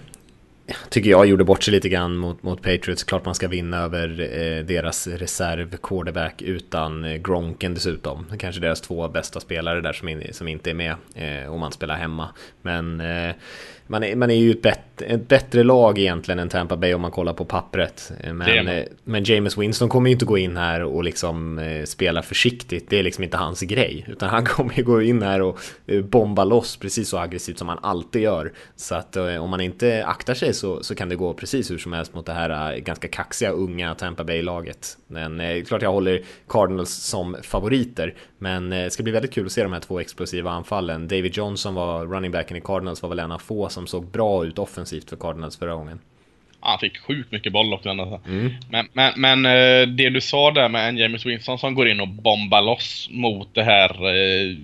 [0.90, 3.04] tycker jag gjorde bort sig lite grann mot, mot Patriots.
[3.04, 8.26] Klart man ska vinna över eh, deras reserv quarterback utan eh, Gronken dessutom.
[8.40, 11.72] Kanske deras två bästa spelare där som, in, som inte är med eh, om man
[11.72, 12.30] spelar hemma.
[12.62, 13.36] Men eh,
[13.88, 17.02] man, är, man är ju ett, bett, ett bättre lag egentligen än Tampa Bay om
[17.02, 18.12] man kollar på pappret.
[18.34, 22.90] Men, men James Winston kommer ju inte gå in här och liksom eh, spela försiktigt.
[22.90, 24.06] Det är liksom inte hans grej.
[24.08, 27.70] Utan han kommer ju gå in här och eh, bomba loss precis så aggressivt som
[27.70, 28.54] han alltid gör.
[28.76, 31.78] Så att eh, om man inte aktar sig så, så kan det gå precis hur
[31.78, 34.98] som helst mot det här ganska kaxiga unga Tampa Bay-laget.
[35.08, 38.14] Men eh, klart jag håller Cardinals som favoriter.
[38.40, 41.08] Men eh, det ska bli väldigt kul att se de här två explosiva anfallen.
[41.08, 44.46] David Johnson var running backen i Cardinals var väl en av få som såg bra
[44.46, 46.00] ut offensivt för Cardinals förra gången.
[46.60, 47.90] Han fick sjukt mycket boll också.
[47.90, 48.22] Alltså.
[48.70, 52.00] Men, men, men eh, det du sa där med en James Winston som går in
[52.00, 54.56] och bombar loss mot det här eh,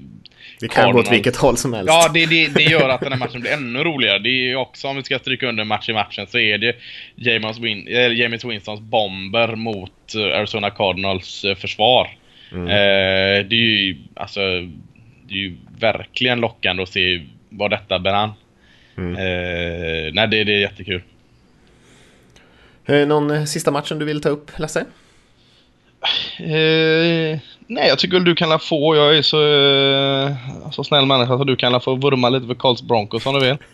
[0.59, 1.93] Det kan gå åt vilket håll som helst.
[1.93, 4.19] Ja, det, det, det gör att den här matchen blir ännu roligare.
[4.19, 6.75] Det är också, om vi ska stryka under match i matchen, så är det
[7.15, 12.09] James, Win eller James Winstons bomber mot eh, Arizona Cardinals eh, försvar.
[12.53, 12.67] Mm.
[12.67, 14.39] Eh, det är ju alltså,
[15.27, 18.31] det är ju verkligen lockande att se vad detta bär an.
[18.97, 19.15] Mm.
[19.15, 21.01] Eh, nej, det, det är jättekul.
[22.85, 24.85] Eh, Någon eh, sista matchen du vill ta upp, Lasse?
[26.39, 28.95] Eh, nej, jag tycker väl du kan få.
[28.95, 32.81] Jag är så, eh, så snäll människa så du kan få vurma lite för Colts
[32.81, 33.57] Broncos om du vill.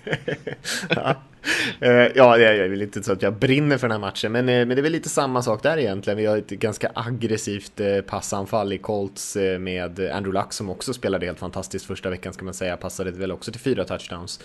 [1.79, 4.31] Eh, ja, ja, jag är väl inte så att jag brinner för den här matchen,
[4.31, 6.17] men, eh, men det är väl lite samma sak där egentligen.
[6.17, 11.39] Vi har ett ganska aggressivt passanfall i Colts med Andrew Luck som också spelade helt
[11.39, 12.77] fantastiskt första veckan ska man säga.
[12.77, 14.39] Passade väl också till fyra touchdowns.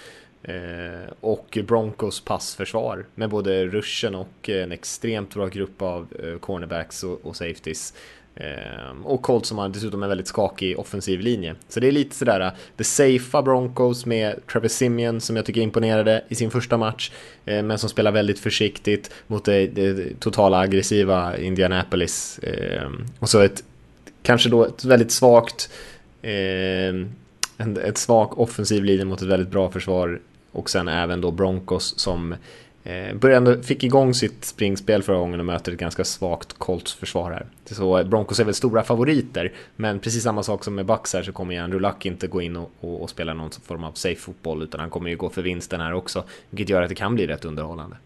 [0.49, 7.05] Eh, och Broncos passförsvar med både ruschen och en extremt bra grupp av eh, cornerbacks
[7.05, 7.95] och, och safeties.
[8.37, 11.55] Ehm, och Colts som har dessutom en väldigt skakig offensiv linje.
[11.69, 15.61] Så det är lite sådär, uh, the safea Broncos med Trevor Simeon som jag tycker
[15.61, 17.11] imponerade i sin första match,
[17.45, 22.41] eh, men som spelar väldigt försiktigt mot det, det totala aggressiva Indianapolis.
[22.43, 23.65] Ehm, och så ett,
[24.23, 25.71] kanske då ett väldigt svagt,
[26.23, 27.11] ehm,
[27.57, 30.21] en, ett svag offensiv linje mot ett väldigt bra försvar
[30.53, 32.39] och sen även då Broncos som Eh,
[32.87, 37.31] Eh, började, fick igång sitt springspel förra gången och möter ett ganska svagt Colts försvar
[37.31, 37.47] här.
[37.65, 41.23] Så eh, Broncos är väl stora favoriter, men precis samma sak som med Bucks här
[41.23, 43.93] så kommer ju Andrew Luck inte gå in och, och, och spela någon form av
[43.93, 46.95] safe fotboll utan han kommer ju gå för vinsten här också, vilket gör att det
[46.95, 47.97] kan bli rätt underhållande.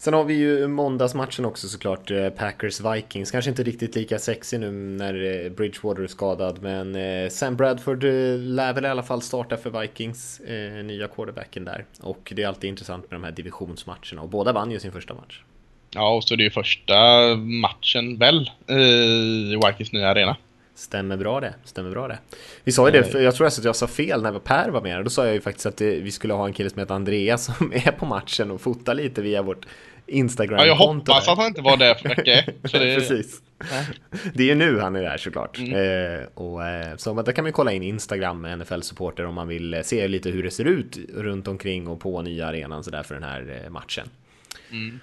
[0.00, 3.32] Sen har vi ju måndagsmatchen också såklart, eh, Packers-Vikings.
[3.32, 8.04] Kanske inte riktigt lika sexig nu när eh, Bridgewater är skadad, men eh, Sam Bradford
[8.38, 10.40] lär väl i alla fall starta för Vikings,
[10.84, 11.84] nya quarterbacken där.
[12.00, 15.14] Och det är alltid intressant med de här divisionsmatcherna, och båda vann ju sin första
[15.14, 15.42] match.
[15.90, 16.94] Ja, och så är det ju första
[17.36, 18.50] matchen väl
[19.50, 20.36] i Vikings nya arena.
[20.78, 22.18] Stämmer bra det, stämmer bra det.
[22.64, 25.04] Vi sa ju det, för jag tror att jag sa fel när Per var med.
[25.04, 27.72] Då sa jag ju faktiskt att vi skulle ha en kille som heter Andreas som
[27.74, 29.66] är på matchen och fotar lite via vårt
[30.06, 30.66] Instagram-konto.
[30.66, 31.32] Ja, jag hoppas där.
[31.32, 32.22] att han inte var där för vecka
[32.62, 32.94] det...
[32.96, 33.42] Precis.
[34.34, 35.58] Det är ju nu han är där såklart.
[35.58, 36.20] Mm.
[36.20, 39.74] Eh, och, eh, så där kan man kolla in Instagram med NFL-supporter om man vill
[39.74, 43.02] eh, se lite hur det ser ut runt omkring och på nya arenan så där
[43.02, 44.08] för den här eh, matchen.
[44.70, 45.00] Mm.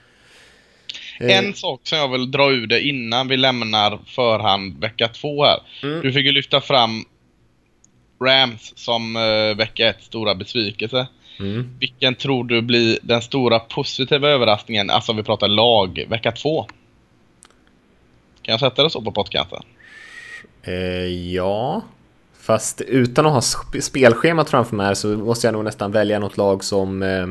[1.19, 5.59] En sak som jag vill dra ur det innan vi lämnar förhand vecka två här.
[5.83, 6.01] Mm.
[6.01, 7.05] Du fick ju lyfta fram
[8.23, 11.07] Rams som uh, vecka ett stora besvikelse.
[11.39, 11.69] Mm.
[11.79, 16.67] Vilken tror du blir den stora positiva överraskningen, alltså om vi pratar lag, vecka två?
[18.41, 19.63] Kan jag sätta det så på podcasten?
[20.63, 21.83] Eh, ja,
[22.39, 23.41] fast utan att ha
[23.81, 27.27] spelschemat framför mig så måste jag nog nästan välja något lag som eh,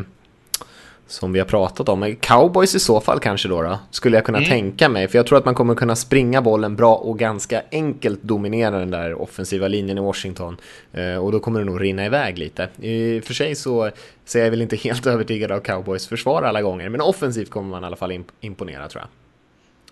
[1.07, 2.17] som vi har pratat om.
[2.21, 4.51] Cowboys i så fall kanske då, då skulle jag kunna mm.
[4.51, 5.09] tänka mig.
[5.09, 8.91] För jag tror att man kommer kunna springa bollen bra och ganska enkelt dominera den
[8.91, 10.57] där offensiva linjen i Washington.
[10.93, 12.69] Eh, och då kommer det nog rinna iväg lite.
[12.81, 13.91] I och för sig så,
[14.25, 16.89] så är jag väl inte helt övertygad av Cowboys försvar alla gånger.
[16.89, 19.09] Men offensivt kommer man i alla fall imponera tror jag.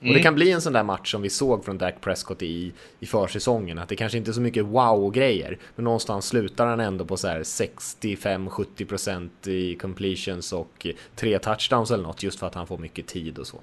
[0.03, 0.23] Och det mm.
[0.23, 3.79] kan bli en sån där match som vi såg från Dak Prescott i, i försäsongen.
[3.79, 5.59] Att det kanske inte är så mycket wow-grejer.
[5.77, 10.87] Men någonstans slutar han ändå på så här 65-70% i completions och
[11.17, 12.23] tre touchdowns eller något.
[12.23, 13.61] Just för att han får mycket tid och så.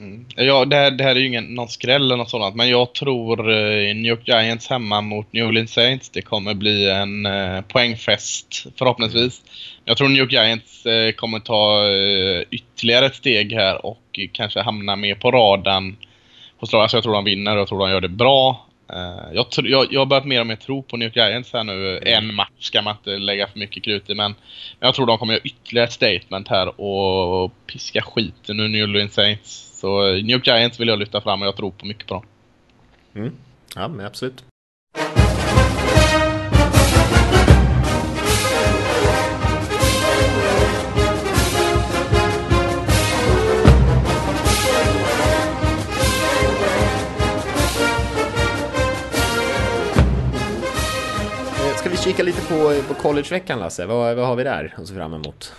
[0.00, 0.24] Mm.
[0.36, 2.92] Ja, det här, det här är ju ingen, någon skräll eller något sådant, men jag
[2.92, 7.60] tror eh, New York Giants hemma mot New Orleans Saints, det kommer bli en eh,
[7.60, 9.42] poängfest förhoppningsvis.
[9.84, 14.60] Jag tror New York Giants eh, kommer ta eh, ytterligare ett steg här och kanske
[14.60, 15.96] hamna mer på radarn
[16.56, 18.66] hos alltså jag tror de vinner och jag tror de gör det bra.
[18.92, 21.64] Uh, jag, jag, jag har börjat mer och mer tro på New York Giants här
[21.64, 21.98] nu.
[22.02, 24.34] En match ska man inte lägga för mycket krut i, men
[24.80, 29.14] jag tror de kommer göra ytterligare ett statement här och piska skiten ur New Orleans
[29.14, 29.80] Saints.
[29.80, 32.14] Så eh, New York Giants vill jag lyfta fram och jag tror på mycket på
[32.14, 32.24] dem.
[33.14, 33.32] Mm.
[33.74, 34.44] Ja, men absolut.
[52.08, 53.86] Kika lite på, på collegeveckan Lasse?
[53.86, 55.52] Vad, vad har vi där att se fram emot?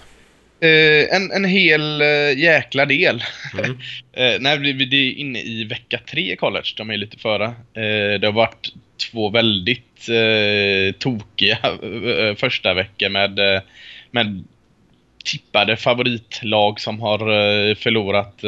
[0.63, 3.23] Uh, en, en hel uh, jäkla del.
[3.53, 3.71] Mm.
[3.71, 3.77] uh,
[4.39, 6.73] nej, vi, vi är inne i vecka tre i college.
[6.77, 7.45] De är lite före.
[7.45, 8.73] Uh, det har varit
[9.11, 11.57] två väldigt uh, tokiga
[12.37, 13.39] första veckor med,
[14.11, 14.43] med
[15.25, 17.19] tippade favoritlag som har
[17.75, 18.43] förlorat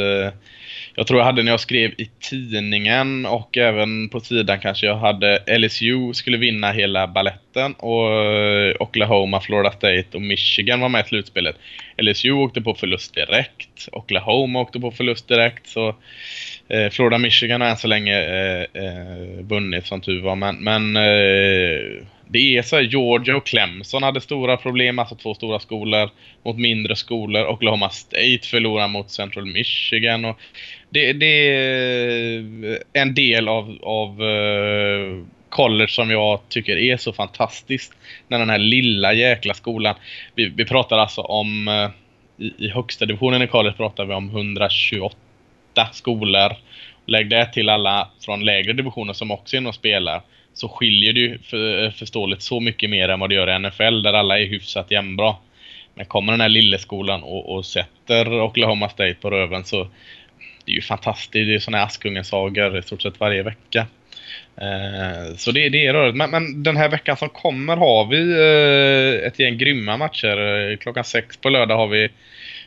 [0.96, 4.98] jag tror jag hade när jag skrev i tidningen och även på sidan kanske jag
[4.98, 11.06] hade LSU skulle vinna hela balletten och eh, Oklahoma, Florida State och Michigan var med
[11.06, 11.56] i slutspelet.
[11.98, 13.90] LSU åkte på förlust direkt.
[13.92, 15.68] Oklahoma åkte på förlust direkt.
[15.68, 15.96] Så
[16.68, 20.36] eh, Florida Michigan har än så länge eh, eh, vunnit som tur var.
[20.36, 25.34] Men, men eh, det är så här, Georgia och Clemson hade stora problem, alltså två
[25.34, 26.10] stora skolor
[26.44, 27.48] mot mindre skolor.
[27.48, 30.26] Oklahoma State förlorar mot Central Michigan.
[30.26, 30.40] Och
[30.90, 32.44] det, det är
[32.94, 37.94] en del av, av uh, college som jag tycker är så fantastiskt.
[38.28, 39.96] När den här lilla jäkla skolan,
[40.36, 41.90] vi, vi pratar alltså om, uh,
[42.46, 45.16] i, i högsta divisionen i college pratar vi om 128
[45.92, 46.52] skolor.
[47.06, 50.22] Lägg det till alla från lägre divisioner som också är inne och spelar
[50.54, 53.60] så skiljer det ju för, eh, förståeligt så mycket mer än vad det gör i
[53.60, 55.36] NFL där alla är hyfsat jämnbra.
[55.96, 59.88] Men kommer den här lilleskolan och, och sätter Oklahoma State på röven så
[60.66, 61.32] det är ju fantastiskt.
[61.32, 63.88] Det är sådana här Askungen-sagor i stort sett varje vecka.
[64.58, 66.18] Eh, så det, det är rörigt.
[66.18, 70.72] Men, men, den här veckan som kommer har vi eh, ett gäng grymma matcher.
[70.72, 72.10] Eh, klockan sex på lördag har vi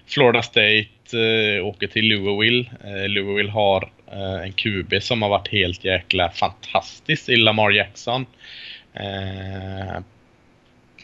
[0.06, 2.70] Florida State eh, åker till Louisville.
[2.84, 8.26] Eh, Louisville har Eh, en QB som har varit helt jäkla fantastisk i Lamar Jackson.
[8.94, 10.00] Eh,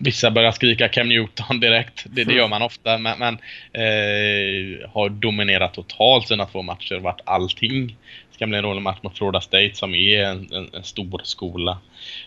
[0.03, 2.05] Vissa börjar skrika Cam Newton direkt.
[2.11, 2.99] Det, det gör man ofta.
[2.99, 3.35] Men, men
[3.73, 6.99] eh, har dominerat totalt sina två matcher.
[6.99, 7.87] Varit allting.
[7.87, 11.21] Det ska bli en rolig match mot Florida State som är en, en, en stor
[11.25, 11.79] skola.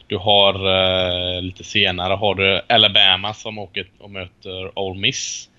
[0.08, 5.50] Du har eh, lite senare har du Alabama som åker och möter Ole Miss.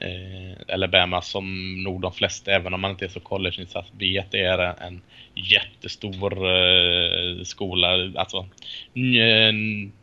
[0.00, 4.58] Eh, Alabama som nog de flesta, även om man inte är så collegeinsatt, vet är
[4.58, 5.02] en, en
[5.34, 8.12] jättestor eh, skola.
[8.16, 8.38] Alltså,
[8.94, 9.52] eh,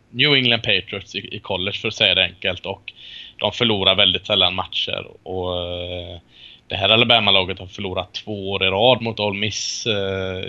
[0.09, 2.93] New England Patriots i, i college för att säga det enkelt och
[3.37, 6.19] de förlorar väldigt sällan matcher och eh,
[6.67, 9.85] det här Alabama-laget har förlorat två år i rad mot Ole Miss.
[9.87, 10.45] Eh,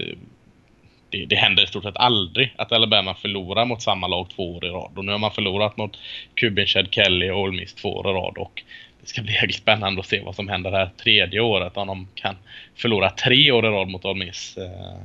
[1.10, 4.64] det, det händer i stort sett aldrig att Alabama förlorar mot samma lag två år
[4.64, 5.98] i rad och nu har man förlorat mot
[6.34, 8.62] Kubin, Chad Kelly och Ole Miss två år i rad och
[9.06, 11.86] det ska bli jäkligt spännande att se vad som händer det här tredje året om
[11.86, 12.36] de kan
[12.74, 14.56] förlora tre år i rad mot Ole Miss.
[14.56, 15.00] Eh,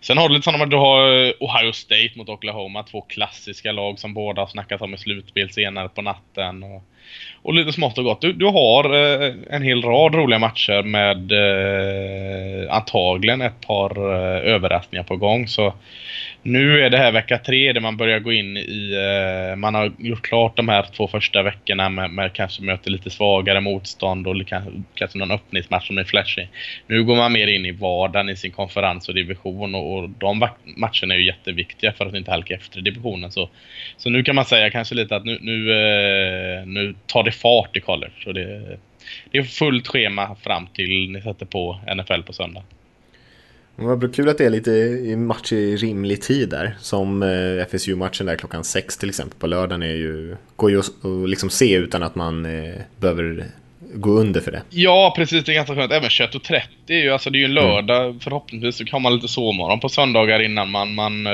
[0.00, 3.98] sen har du lite sådana, du har eh, Ohio State mot Oklahoma, två klassiska lag
[3.98, 6.62] som båda har snackat om i slutspel senare på natten.
[6.62, 6.82] Och,
[7.42, 8.20] och lite smått och gott.
[8.20, 14.54] Du, du har eh, en hel rad roliga matcher med eh, antagligen ett par eh,
[14.54, 15.48] överraskningar på gång.
[15.48, 15.74] Så
[16.42, 18.92] nu är det här vecka tre där man börjar gå in i...
[19.50, 23.10] Eh, man har gjort klart de här två första veckorna med, med kanske möter lite
[23.10, 26.48] svagare motstånd och kanske, kanske någon öppningsmatch som är flashig.
[26.86, 30.48] Nu går man mer in i vardagen i sin konferens och division och, och de
[30.76, 33.30] matcherna är ju jätteviktiga för att inte halka efter i divisionen.
[33.30, 33.48] Så,
[33.96, 37.76] så nu kan man säga kanske lite att nu, nu, eh, nu tar det fart
[37.76, 38.12] i college.
[38.24, 38.78] Så det,
[39.30, 42.62] det är fullt schema fram till ni sätter på NFL på söndag.
[43.76, 44.70] Vad kul att det är lite
[45.16, 46.76] match i rimlig tid där.
[46.80, 50.90] Som eh, FSU-matchen där klockan sex till exempel på lördagen är ju, går ju att
[51.28, 53.44] liksom se utan att man eh, behöver
[53.94, 54.62] gå under för det.
[54.70, 55.44] Ja, precis.
[55.44, 55.92] Det är ganska skönt.
[55.92, 58.18] Även 21.30 är ju, alltså det är ju en lördag.
[58.22, 61.26] Förhoppningsvis så kan man lite sovmorgon på söndagar innan man, man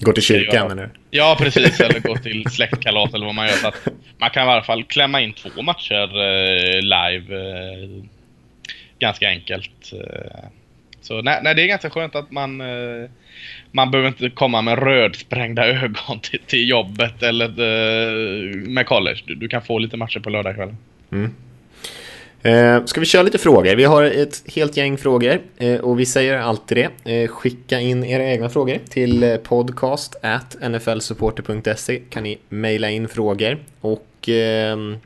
[0.00, 0.90] Går till kyrkan eller?
[1.10, 1.80] Ja, precis.
[1.80, 3.54] Eller gå till släktkalas eller vad man gör.
[3.54, 3.88] Så att
[4.18, 7.36] man kan i alla fall klämma in två matcher eh, live.
[7.36, 8.04] Eh,
[8.98, 9.92] ganska enkelt.
[9.92, 10.44] Eh.
[11.00, 12.62] Så nej, nej, det är ganska skönt att man...
[13.72, 17.48] Man behöver inte komma med rödsprängda ögon till, till jobbet eller
[18.68, 19.18] med college.
[19.26, 20.76] Du, du kan få lite matcher på lördagskvällen.
[22.44, 23.76] Eh, ska vi köra lite frågor?
[23.76, 27.12] Vi har ett helt gäng frågor eh, och vi säger alltid det.
[27.12, 33.08] Eh, skicka in era egna frågor till eh, podcast at nflsupporter.se kan ni mejla in
[33.08, 34.96] frågor och ehm,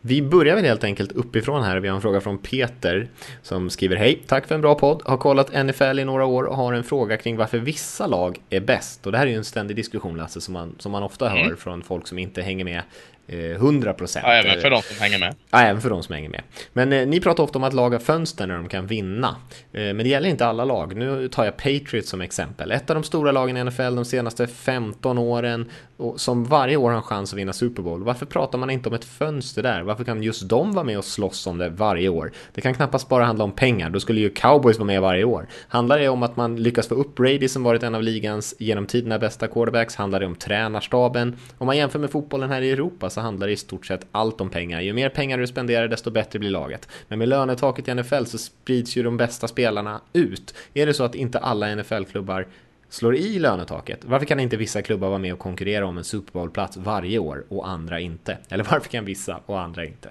[0.00, 1.80] vi börjar väl helt enkelt uppifrån här.
[1.80, 3.08] Vi har en fråga från Peter
[3.42, 5.02] som skriver Hej, tack för en bra podd.
[5.04, 8.60] Har kollat NFL i några år och har en fråga kring varför vissa lag är
[8.60, 9.06] bäst.
[9.06, 11.54] Och det här är ju en ständig diskussion Lasse som man, som man ofta hör
[11.54, 12.82] från folk som inte hänger med
[13.30, 14.20] eh, 100%.
[14.22, 15.34] Ja, även för de som hänger med.
[15.50, 16.42] Ja, även för de som hänger med.
[16.72, 19.36] Men eh, ni pratar ofta om att lag har fönster när de kan vinna.
[19.72, 20.96] Eh, men det gäller inte alla lag.
[20.96, 22.70] Nu tar jag Patriots som exempel.
[22.70, 25.70] Ett av de stora lagen i NFL de senaste 15 åren
[26.00, 28.02] och som varje år har en chans att vinna Super Bowl.
[28.02, 29.82] Varför pratar man inte om ett fönster där?
[29.82, 32.32] Varför kan just de vara med och slåss om det varje år?
[32.54, 33.90] Det kan knappast bara handla om pengar.
[33.90, 35.46] Då skulle ju Cowboys vara med varje år.
[35.68, 38.86] Handlar det om att man lyckas få upp Brady som varit en av ligans genom
[38.86, 39.96] tiderna bästa quarterbacks?
[39.96, 41.36] Handlar det om tränarstaben?
[41.58, 44.40] Om man jämför med fotbollen här i Europa så handlar det i stort sett allt
[44.40, 44.80] om pengar.
[44.80, 46.88] Ju mer pengar du spenderar desto bättre blir laget.
[47.08, 50.54] Men med lönetaket i NFL så sprids ju de bästa spelarna ut.
[50.74, 52.46] Är det så att inte alla NFL-klubbar
[52.88, 53.98] slår i lönetaket?
[54.04, 57.44] Varför kan inte vissa klubbar vara med och konkurrera om en Super Bowl-plats varje år
[57.48, 58.38] och andra inte?
[58.48, 60.08] Eller varför kan vissa och andra inte?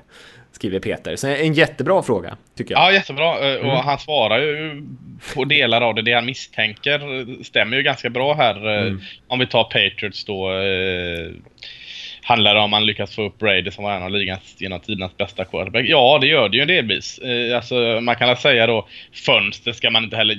[0.52, 1.16] Skriver Peter.
[1.16, 2.82] Så en jättebra fråga, tycker jag.
[2.82, 3.54] Ja, jättebra.
[3.54, 4.84] Eh, Och han svarar ju
[5.36, 6.02] på delar av det.
[6.02, 8.88] Det han misstänker eh, stämmer ju ganska bra här.
[8.88, 8.94] Eh,
[9.28, 10.52] Om vi tar Patriots då.
[12.30, 15.18] Handlar det om man lyckas få upp Brady som var en av ligans genom tidernas
[15.18, 15.86] bästa quarterback?
[15.88, 17.18] Ja, det gör det ju delvis.
[17.18, 18.88] Eh, alltså, man kan väl säga då,
[19.26, 20.38] fönster ska man inte heller...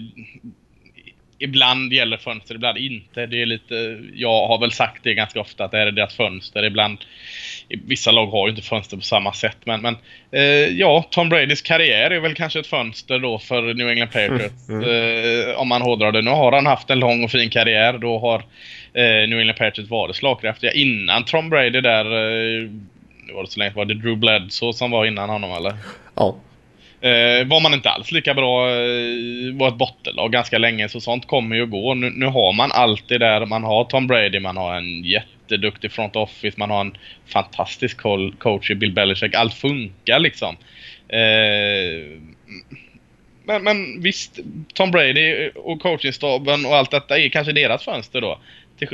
[1.38, 3.26] Ibland gäller fönster, ibland inte.
[3.26, 4.01] Det är lite...
[4.14, 6.64] Jag har väl sagt det ganska ofta att det här är deras fönster.
[6.64, 6.99] Ibland...
[7.86, 9.97] Vissa lag har ju inte fönster på samma sätt, men, men
[10.32, 14.68] eh, ja, Tom Bradys karriär är väl kanske ett fönster då för New England Patriots.
[14.70, 16.22] Eh, om man hårdrar det.
[16.22, 17.99] Nu har han haft en lång och fin karriär.
[17.99, 18.43] Då har
[18.95, 20.72] eh, New England Patriots varit slagkraftiga.
[20.72, 22.05] Innan Tom Brady där...
[22.05, 22.68] Eh,
[23.26, 25.74] nu var det så länge, var det Drew Bledsoe som var innan honom eller?
[26.14, 26.36] Ja.
[27.01, 31.26] Eh, var man inte alls lika bra, eh, var ett bottenlag ganska länge, så sånt
[31.26, 31.95] kommer ju gå.
[31.95, 33.47] Nu, nu har man allt det där.
[33.47, 38.01] Man har Tom Brady, man har en jätteduktig front office, man har en fantastisk
[38.38, 39.34] coach i Bill Belichick.
[39.34, 40.57] Allt funkar liksom.
[41.09, 42.20] Eh,
[43.45, 44.38] men, men visst,
[44.74, 48.38] Tom Brady och coachingstaben och allt detta är kanske deras fönster då.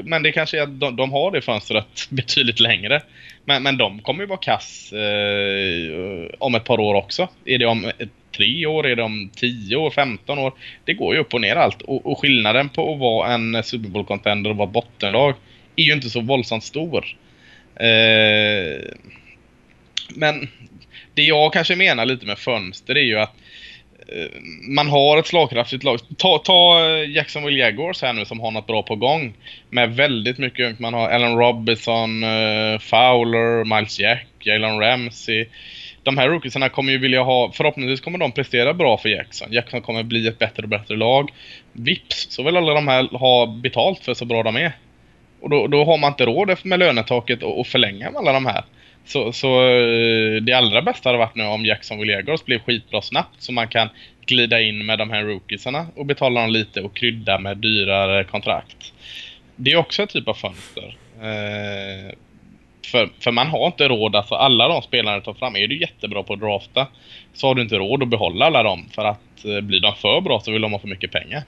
[0.04, 3.02] Men det kanske är att de, de har det fönstret betydligt längre.
[3.44, 7.28] Men, men de kommer ju vara kass eh, om ett par år också.
[7.44, 7.92] Är det om
[8.36, 8.86] tre år?
[8.86, 9.90] Är det om 10 år?
[9.90, 10.52] 15 år?
[10.84, 11.82] Det går ju upp och ner allt.
[11.82, 15.34] Och, och skillnaden på att vara en Super Bowl-contender och vara bottenlag
[15.76, 17.06] är ju inte så våldsamt stor.
[17.76, 18.80] Eh,
[20.08, 20.48] men
[21.14, 23.36] det jag kanske menar lite med fönster är ju att
[24.08, 25.98] Eh, man har ett slagkraftigt lag.
[26.16, 29.34] Ta, ta eh, Jacksonville Jaguars här nu som har något bra på gång.
[29.70, 30.78] Med väldigt mycket ungt.
[30.78, 35.46] Man har Allen Robinson, eh, Fowler, Miles Jack, Jalen Ramsey.
[36.02, 39.52] De här rookiesarna kommer ju vilja ha, förhoppningsvis kommer de prestera bra för Jackson.
[39.52, 41.30] Jackson kommer bli ett bättre och bättre lag.
[41.72, 44.72] Vips så vill alla de här ha betalt för så bra de är.
[45.40, 48.46] Och då, då har man inte råd med lönetaket och, och förlänga med alla de
[48.46, 48.64] här.
[49.06, 53.42] Så, så eh, det allra bästa hade varit nu om Jacksonville Jaguars blev skitbra snabbt
[53.42, 53.88] så man kan
[54.26, 58.92] glida in med de här rookiesarna och betala dem lite och krydda med dyrare kontrakt.
[59.56, 60.96] Det är också en typ av fönster.
[61.20, 62.14] Eh,
[62.86, 65.80] för, för man har inte råd, alltså alla de spelarna du tar fram, är du
[65.80, 66.86] jättebra på att drafta
[67.34, 70.20] så har du inte råd att behålla alla dem för att eh, blir de för
[70.20, 71.42] bra så vill de ha för mycket pengar.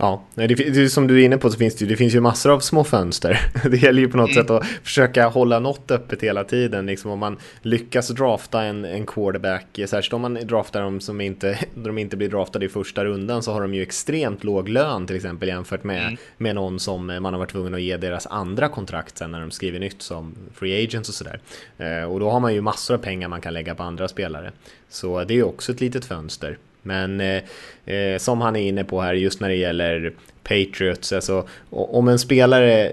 [0.00, 2.52] Ja, det, det, som du är inne på så finns det, det finns ju massor
[2.52, 3.40] av små fönster.
[3.70, 6.86] Det gäller ju på något sätt att försöka hålla något öppet hela tiden.
[6.86, 11.58] Liksom om man lyckas drafta en, en quarterback, särskilt om man draftar dem som inte,
[11.74, 15.16] de inte blir draftade i första rundan så har de ju extremt låg lön till
[15.16, 19.18] exempel jämfört med, med någon som man har varit tvungen att ge deras andra kontrakt
[19.18, 21.40] sen när de skriver nytt som free agents och sådär.
[21.78, 24.52] Eh, och då har man ju massor av pengar man kan lägga på andra spelare.
[24.88, 26.58] Så det är ju också ett litet fönster.
[26.82, 27.42] Men eh,
[27.86, 30.12] eh, som han är inne på här just när det gäller
[30.42, 32.92] Patriots, alltså om en spelare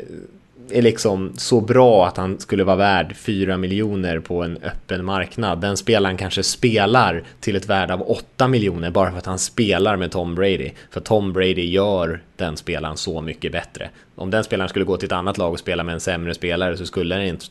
[0.71, 5.61] är liksom så bra att han skulle vara värd 4 miljoner på en öppen marknad.
[5.61, 9.97] Den spelaren kanske spelar till ett värde av 8 miljoner bara för att han spelar
[9.97, 10.71] med Tom Brady.
[10.91, 13.89] För Tom Brady gör den spelaren så mycket bättre.
[14.15, 16.77] Om den spelaren skulle gå till ett annat lag och spela med en sämre spelare
[16.77, 17.45] så skulle den, inte,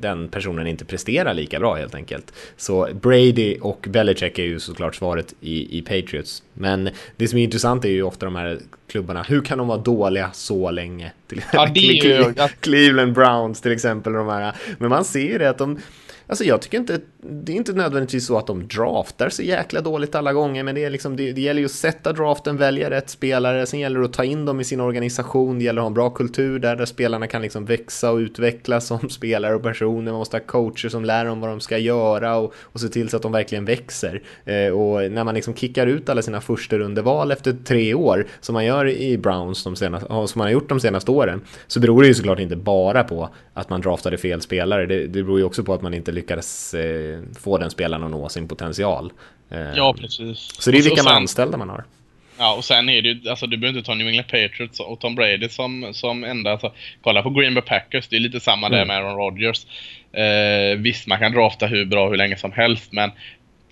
[0.00, 2.32] den personen inte prestera lika bra helt enkelt.
[2.56, 6.42] Så Brady och Belichick är ju såklart svaret i, i Patriots.
[6.58, 9.78] Men det som är intressant är ju ofta de här klubbarna, hur kan de vara
[9.78, 11.12] dåliga så länge?
[11.52, 14.12] Ja, Cleveland Browns till exempel.
[14.12, 14.54] De här.
[14.78, 15.78] Men man ser ju det att de
[16.28, 20.14] Alltså jag tycker inte, det är inte nödvändigtvis så att de draftar så jäkla dåligt
[20.14, 23.10] alla gånger, men det, är liksom, det, det gäller ju att sätta draften, välja rätt
[23.10, 25.86] spelare, sen gäller det att ta in dem i sin organisation, det gäller att ha
[25.86, 30.12] en bra kultur där, där spelarna kan liksom växa och utvecklas som spelare och personer,
[30.12, 33.08] man måste ha coacher som lär dem vad de ska göra och, och se till
[33.08, 34.22] så att de verkligen växer.
[34.44, 38.52] Eh, och när man liksom kickar ut alla sina första rundeval efter tre år, som
[38.52, 42.02] man gör i Browns de senaste, som man har gjort de senaste åren, så beror
[42.02, 45.44] det ju såklart inte bara på att man draftade fel spelare, det, det beror ju
[45.44, 49.12] också på att man inte lyckades eh, få den spelaren att nå sin potential.
[49.50, 50.38] Eh, Ja, precis.
[50.58, 51.84] så det är vilka sen- anställda man har.
[52.38, 55.00] Ja, och sen är det ju, alltså du behöver inte ta New England Patriots och
[55.00, 58.68] Tom Brady som, som enda, alltså, kolla på Green Bay Packers, det är lite samma
[58.68, 58.88] där Mm.
[58.88, 59.66] med Aaron Rodgers.
[60.12, 63.10] Eh, visst, man kan drafta hur bra hur länge som helst, men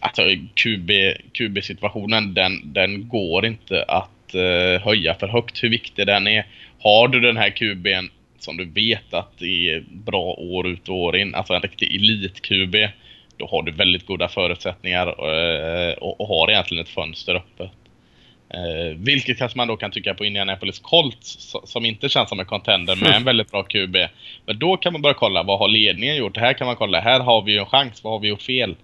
[0.01, 0.23] alltså
[0.55, 0.91] QB,
[1.33, 6.47] QB-situationen, den, den går inte att eh, höja för högt hur viktig den är.
[6.81, 8.09] Har du den här QB'n
[8.45, 11.91] som du vet att det är bra år ut och år in, alltså en riktig
[11.91, 12.89] elit-QB,
[13.37, 17.71] då har du väldigt goda förutsättningar eh, och, och har egentligen ett fönster öppet.
[18.55, 22.41] Eh, vilket kanske man då kan tycka på Indianapolis Colts so- som inte känns som
[22.41, 23.97] en contender med en väldigt bra QB.
[24.47, 26.37] Men då kan man börja kolla vad har ledningen gjort?
[26.37, 28.77] Här kan man kolla, här har vi en chans, vad har vi gjort fel?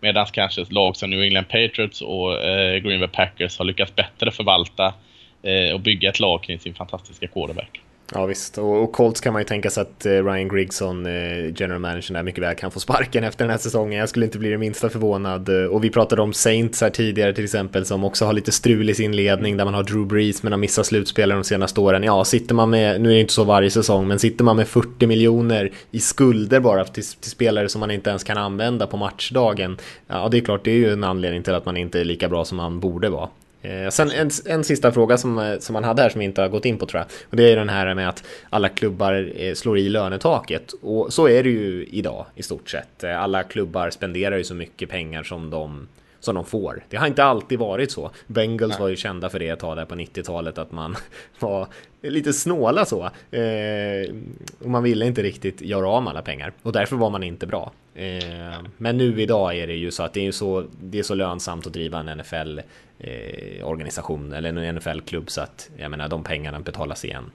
[0.00, 3.94] Medan kanske ett lag som New England Patriots och eh, Green Bay Packers har lyckats
[3.94, 4.94] bättre förvalta
[5.42, 7.80] eh, och bygga ett lag kring sin fantastiska quarterback.
[8.14, 11.12] Ja visst, och, och Colts kan man ju tänka sig att eh, Ryan Grigson, eh,
[11.56, 13.98] general manager där, mycket väl kan få sparken efter den här säsongen.
[13.98, 15.48] Jag skulle inte bli det minsta förvånad.
[15.48, 18.90] Eh, och vi pratade om Saints här tidigare till exempel, som också har lite strul
[18.90, 22.02] i sin ledning, där man har Drew Brees men har missat slutspelare de senaste åren.
[22.02, 24.68] Ja, sitter man med, nu är det inte så varje säsong, men sitter man med
[24.68, 28.96] 40 miljoner i skulder bara till, till spelare som man inte ens kan använda på
[28.96, 32.04] matchdagen, ja det är klart, det är ju en anledning till att man inte är
[32.04, 33.28] lika bra som man borde vara.
[33.62, 36.40] Eh, sen en, en sista fråga som, eh, som man hade här som vi inte
[36.40, 37.06] har gått in på tror jag.
[37.30, 40.72] Och det är den här med att alla klubbar eh, slår i lönetaket.
[40.82, 43.04] Och så är det ju idag i stort sett.
[43.04, 45.88] Eh, Alla klubbar spenderar ju så mycket pengar som de,
[46.20, 46.82] som de får.
[46.88, 48.10] Det har inte alltid varit så.
[48.26, 50.96] Bengals var ju kända för det ett tag där på 90-talet att man
[51.38, 51.66] var
[52.02, 53.02] lite snåla så.
[53.36, 54.14] Eh,
[54.58, 56.52] och man ville inte riktigt göra av med alla pengar.
[56.62, 57.72] Och därför var man inte bra.
[57.94, 61.14] Eh, men nu idag är det ju så att det är, så, det är så
[61.14, 62.60] lönsamt att driva en NFL
[63.00, 67.30] eh, organisation eller en NFL-klubb så att jag menar de pengarna betalas igen.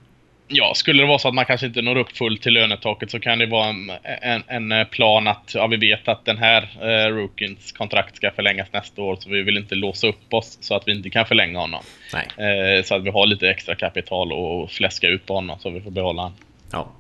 [0.48, 3.20] Ja, skulle det vara så att man kanske inte når upp fullt till lönetaket så
[3.20, 6.70] kan det vara en, en, en eh, plan att ja, vi vet att den här
[6.82, 10.76] eh, rookins kontrakt ska förlängas nästa år så vi vill inte låsa upp oss så
[10.76, 11.84] att vi inte kan förlänga honom.
[12.14, 12.78] Nej.
[12.78, 15.82] Eh, så att vi har lite extra kapital och fläska ut på honom så vi
[15.82, 16.38] får behålla honom.
[16.72, 16.92] Ja.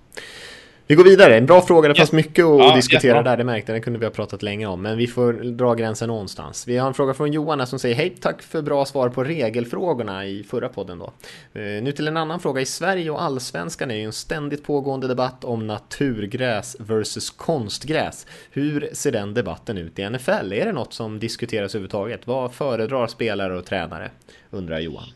[0.88, 1.38] Vi går vidare.
[1.38, 1.88] En bra fråga.
[1.90, 3.24] Det fanns mycket att Ja, diskutera jättebra.
[3.32, 3.38] där.
[3.38, 3.74] Det märkte.
[3.74, 4.82] Det kunde vi ha pratat länge om.
[4.82, 6.68] Men vi får dra gränsen någonstans.
[6.68, 10.26] Vi har en fråga från Johan som säger Hej, tack för bra svar på regelfrågorna
[10.26, 11.06] i förra podden då.
[11.54, 12.62] Eh, Nu till en annan fråga.
[12.62, 18.28] I Sverige och allsvenskan är ju en ständigt pågående debatt om naturgräs versus konstgräs.
[18.52, 20.32] Hur ser den debatten ut i NFL?
[20.54, 22.28] Är det något som diskuteras överhuvudtaget?
[22.28, 24.12] Vad föredrar spelare och tränare?
[24.50, 25.08] Undrar Johan.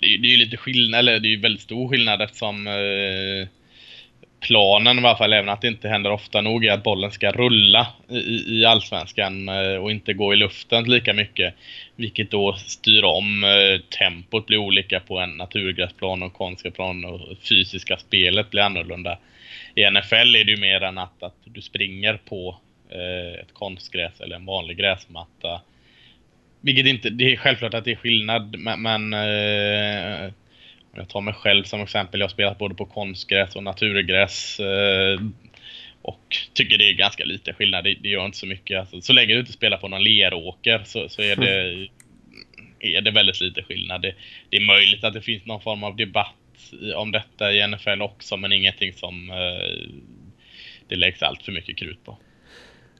[0.00, 2.66] det, är- det är ju lite skillnad, eller det är ju väldigt stor skillnad eftersom
[2.66, 3.48] eh,
[4.40, 7.30] planen i alla fall, även att det inte händer ofta nog, är att bollen ska
[7.30, 11.54] rulla i, i Allsvenskan eh, och inte gå i luften lika mycket.
[11.96, 17.96] Vilket då styr om eh, tempot blir olika på en naturgräsplan och konstgräsplan och fysiska
[17.96, 19.18] spelet blir annorlunda.
[19.74, 22.56] I NFL är det ju mer än att, att du springer på
[22.90, 25.60] eh, ett konstgräs eller en vanlig gräsmatta.
[26.60, 29.14] Vilket inte, det är självklart att det är skillnad, men, men
[30.94, 32.20] jag tar mig själv som exempel.
[32.20, 34.60] Jag har spelat både på konstgräs och naturgräs.
[34.60, 35.20] Eh,
[36.02, 37.84] och tycker det är ganska lite skillnad.
[37.84, 38.80] Det, det gör inte så mycket.
[38.80, 41.88] Alltså, så länge du inte spelar på någon leråker så, så är, det,
[42.80, 44.02] är det väldigt lite skillnad.
[44.02, 44.14] Det,
[44.50, 46.34] det är möjligt att det finns någon form av debatt
[46.96, 49.90] om detta i NFL också, men ingenting som eh,
[50.88, 52.18] det läggs allt för mycket krut på.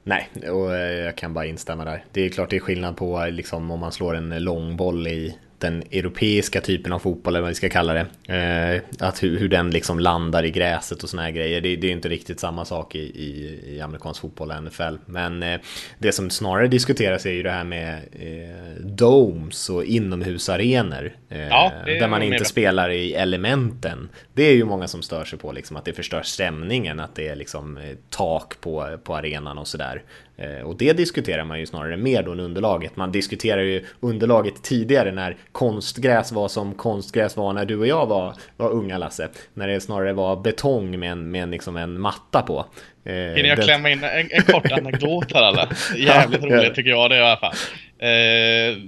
[0.03, 2.05] Nej, och eh, jag kan bara instämma där.
[2.13, 5.37] Det är klart det är skillnad på liksom, om man slår en lång boll i
[5.61, 8.35] den europeiska typen av fotboll, eller vad vi ska kalla det.
[8.35, 11.61] Eh, att hur, hur den liksom landar i gräset och såna här grejer.
[11.61, 14.95] Det, det är inte riktigt samma sak i, i, i amerikansk fotboll och NFL.
[15.07, 15.61] Men eh,
[15.99, 21.13] det som snarare diskuteras är ju det här med eh, domes och inomhusarenor.
[21.29, 24.09] Eh, Ja, där man inte spelar i elementen.
[24.33, 27.29] Det är ju många som stör sig på, liksom, att det förstör stämningen, att det
[27.29, 30.03] är liksom eh, tak på, på arenan och sådär.
[30.41, 32.97] Eh, Och det diskuterar man ju snarare mer då än underlaget.
[32.97, 38.07] Man diskuterar ju underlaget tidigare när konstgräs var som konstgräs var när du och jag
[38.07, 39.29] var, var unga Lasse.
[39.55, 42.67] När det snarare var betong med en, med en, liksom en matta på.
[43.05, 45.69] Eh, Hinner jag det- klämma in en, en kort anekdot här eller?
[46.07, 47.53] Jävligt roligt tycker jag det i alla fall.
[47.99, 48.79] Eh,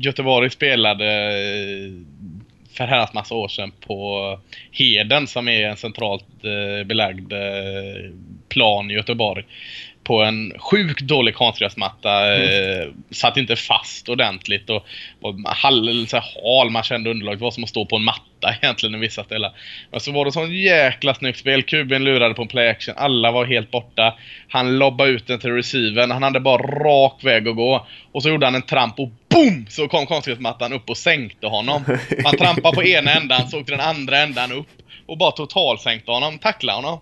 [0.00, 1.92] Göteborg spelade eh,
[2.72, 4.38] för herrans massa år sedan på
[4.72, 7.38] Heden som är en centralt eh, belagd eh,
[8.48, 9.44] plan i Göteborg.
[10.08, 12.36] På en sjukt dålig konstgräsmatta.
[12.36, 14.86] Eh, satt inte fast ordentligt och,
[15.22, 16.70] och hall, så här, hal.
[16.70, 17.38] Man kände underlaget.
[17.38, 19.50] Det var som att stå på en matta egentligen i vissa ställen.
[19.90, 21.62] Men så var det sån jäkla snyggt spel.
[21.62, 22.94] Kuben lurade på en play action.
[22.98, 24.14] Alla var helt borta.
[24.48, 26.10] Han lobbade ut den till receiven.
[26.10, 27.86] Han hade bara rak väg att gå.
[28.12, 29.66] Och så gjorde han en tramp och BOOM!
[29.68, 31.84] Så kom konstgräsmattan upp och sänkte honom.
[32.24, 34.68] Han trampade på ena ändan, så åkte den andra ändan upp.
[35.06, 36.38] Och bara totalsänkte honom.
[36.38, 37.00] Tacklade honom.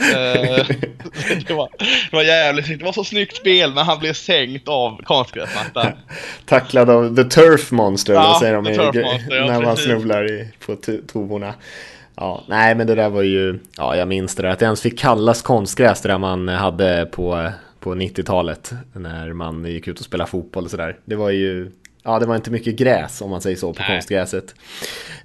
[0.00, 0.66] Eh,
[1.46, 1.68] det, var,
[2.10, 2.78] det var jävligt snyggt.
[2.80, 5.92] Det var så snyggt spel men han blev sänkt av konstgräsmattan.
[6.46, 10.48] Tacklad av The Turf Monster, Ja, säger de i- Monster, ja, när man snubblar i,
[10.66, 11.54] på to- tovorna.
[12.16, 14.82] Ja, nej men det där var ju, ja jag minns det där, att det ens
[14.82, 20.04] fick kallas konstgräs det där man hade på, på 90-talet när man gick ut och
[20.04, 20.96] spelade fotboll och sådär.
[21.04, 21.70] Det var ju,
[22.02, 23.88] ja det var inte mycket gräs om man säger så på Nej.
[23.96, 24.54] konstgräset.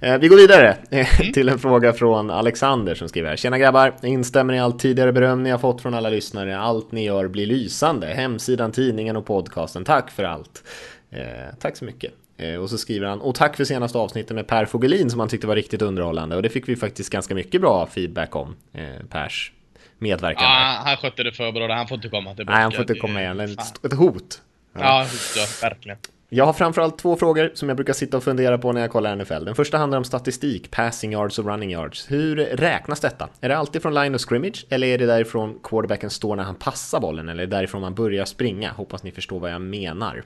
[0.00, 1.32] Eh, vi går vidare eh, Mm.
[1.32, 3.36] till en fråga från Alexander som skriver här.
[3.36, 6.58] Tjena grabbar, jag instämmer i allt tidigare beröm ni har fått från alla lyssnare.
[6.58, 8.06] Allt ni gör blir lysande.
[8.06, 9.84] Hemsidan, tidningen och podcasten.
[9.84, 10.62] Tack för allt.
[11.10, 11.20] Eh,
[11.60, 12.12] tack så mycket.
[12.36, 15.28] Eh, och så skriver han, och tack för senaste avsnittet med Per Fogelin som han
[15.28, 16.36] tyckte var riktigt underhållande.
[16.36, 19.52] Och det fick vi faktiskt ganska mycket bra feedback om, eh, Pers
[19.98, 20.42] medverkan.
[20.44, 21.74] Ja, han skötte det för bra.
[21.74, 22.54] Han får inte komma tillbaka.
[22.56, 23.40] Nej, han får inte komma igen.
[23.40, 24.40] Ett hot.
[24.78, 25.06] Ja,
[25.36, 25.98] ja, verkligen.
[26.28, 29.16] Jag har framförallt två frågor som jag brukar sitta och fundera på när jag kollar
[29.16, 29.44] NFL.
[29.44, 32.10] Den första handlar om statistik, passing yards och running yards.
[32.10, 33.28] Hur räknas detta?
[33.40, 36.54] Är det alltid från line of scrimmage eller är det därifrån quarterbacken står när han
[36.54, 38.72] passar bollen eller är det därifrån man börjar springa?
[38.72, 40.22] Hoppas ni förstår vad jag menar.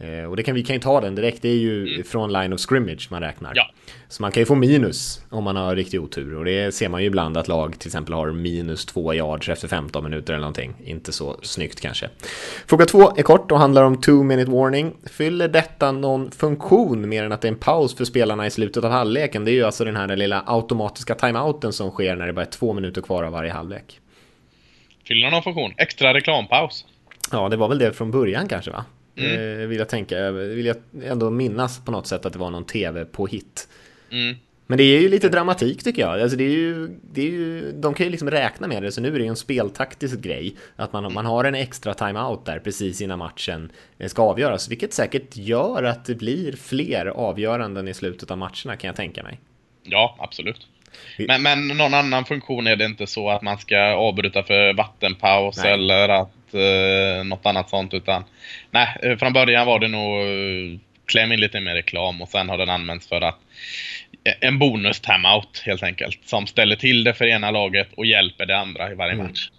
[0.00, 2.52] Eh, och det kan, vi kan ju ta den direkt, det är ju från line
[2.52, 3.52] of scrimmage man räknar.
[3.54, 3.70] Ja.
[4.08, 7.00] Så man kan ju få minus om man har riktig otur och det ser man
[7.00, 10.74] ju ibland att lag till exempel har minus två yards efter 15 minuter eller någonting.
[10.84, 12.08] Inte så snyggt kanske.
[12.66, 14.92] Fråga två är kort och handlar om two minute warning.
[15.04, 18.84] Fyller detta någon funktion mer än att det är en paus för spelarna i slutet
[18.84, 19.44] av halvleken?
[19.44, 22.50] Det är ju alltså den här lilla automatiska timeouten som sker när det bara är
[22.50, 24.00] två minuter kvar av varje halvlek.
[25.08, 25.72] Fyller någon funktion?
[25.76, 26.84] Extra reklampaus.
[27.32, 28.84] Ja, det var väl det från början kanske va?
[29.24, 32.64] Eh, vill jag tänka, vill jag ändå minnas på något sätt att det var någon
[32.64, 33.68] tv på hit.
[34.10, 34.36] Mm.
[34.70, 36.20] Men det är ju lite dramatik tycker jag.
[36.20, 39.00] Alltså det är ju, det är ju, de kan ju liksom räkna med det, så
[39.00, 40.56] nu är det ju en speltaktisk grej.
[40.76, 43.72] Att man, man har en extra timeout där precis innan matchen
[44.06, 44.68] ska avgöras.
[44.68, 49.22] Vilket säkert gör att det blir fler avgöranden i slutet av matcherna kan jag tänka
[49.22, 49.40] mig.
[49.82, 50.66] Ja, absolut.
[51.18, 55.56] Men, men någon annan funktion är det inte så att man ska avbryta för vattenpaus
[55.62, 55.72] Nej.
[55.72, 58.24] eller att eh, något annat sånt utan
[58.70, 62.48] nej, eh, från början var det nog eh, kläm in lite mer reklam och sen
[62.48, 63.38] har den använts för att
[64.40, 68.58] en bonus timeout helt enkelt som ställer till det för ena laget och hjälper det
[68.58, 69.26] andra i varje Mm.
[69.26, 69.50] match.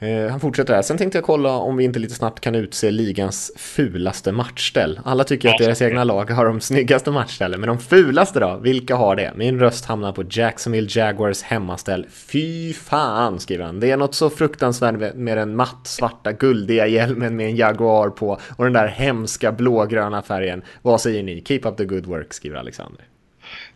[0.00, 0.82] Eh, han fortsätter här.
[0.82, 5.00] Sen tänkte jag kolla om vi inte lite snabbt kan utse ligans fulaste matchställ.
[5.04, 8.58] Alla tycker att deras egna lag har de snyggaste matchställen, men de fulaste då?
[8.62, 9.32] Vilka har det?
[9.36, 12.06] Min röst hamnar på Jacksonville Jaguars hemmaställ.
[12.10, 13.80] Fy fan, skriver han.
[13.80, 18.40] Det är något så fruktansvärt med den matt svarta guldiga hjälmen med en Jaguar på
[18.56, 20.62] och den där hemska blågröna färgen.
[20.82, 21.42] Vad säger ni?
[21.46, 23.04] Keep up the good work, skriver Alexander.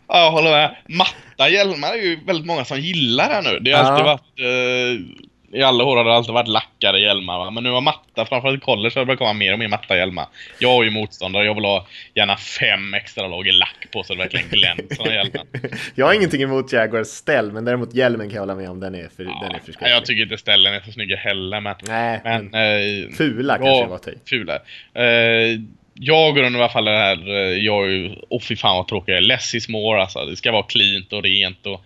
[0.07, 0.75] Ja, jag håller med.
[0.89, 3.59] Matta hjälmar är ju väldigt många som gillar här nu.
[3.59, 3.89] Det har Ja.
[3.89, 4.21] alltid varit...
[4.39, 7.51] Eh, I alla år har det alltid varit lackade hjälmar va?
[7.51, 10.25] Men nu har matta, framförallt i college, det börjat komma mer och mer matta hjälmar.
[10.59, 11.45] Jag är ju motståndare.
[11.45, 15.47] Jag vill ha gärna fem extra lager lack på så det verkligen glänser hjälmen.
[15.95, 18.79] Jag har ingenting emot Jaguars ställ, men däremot hjälmen kan jag hålla med om.
[18.79, 19.91] Den är, för, den är Ja, förskräcklig.
[19.91, 21.75] jag tycker inte ställen är så snygga heller, men...
[21.87, 24.29] Nej, men, men eh, fula kanske ja, var i.
[24.29, 24.59] Fula.
[24.93, 25.59] Eh,
[25.93, 28.77] jag går under i alla fall det här, eh, jag är ju, åh fy fan
[28.77, 29.21] vad tråkigt jag är.
[29.21, 30.25] Less is more alltså.
[30.25, 31.81] Det ska vara cleant och rent och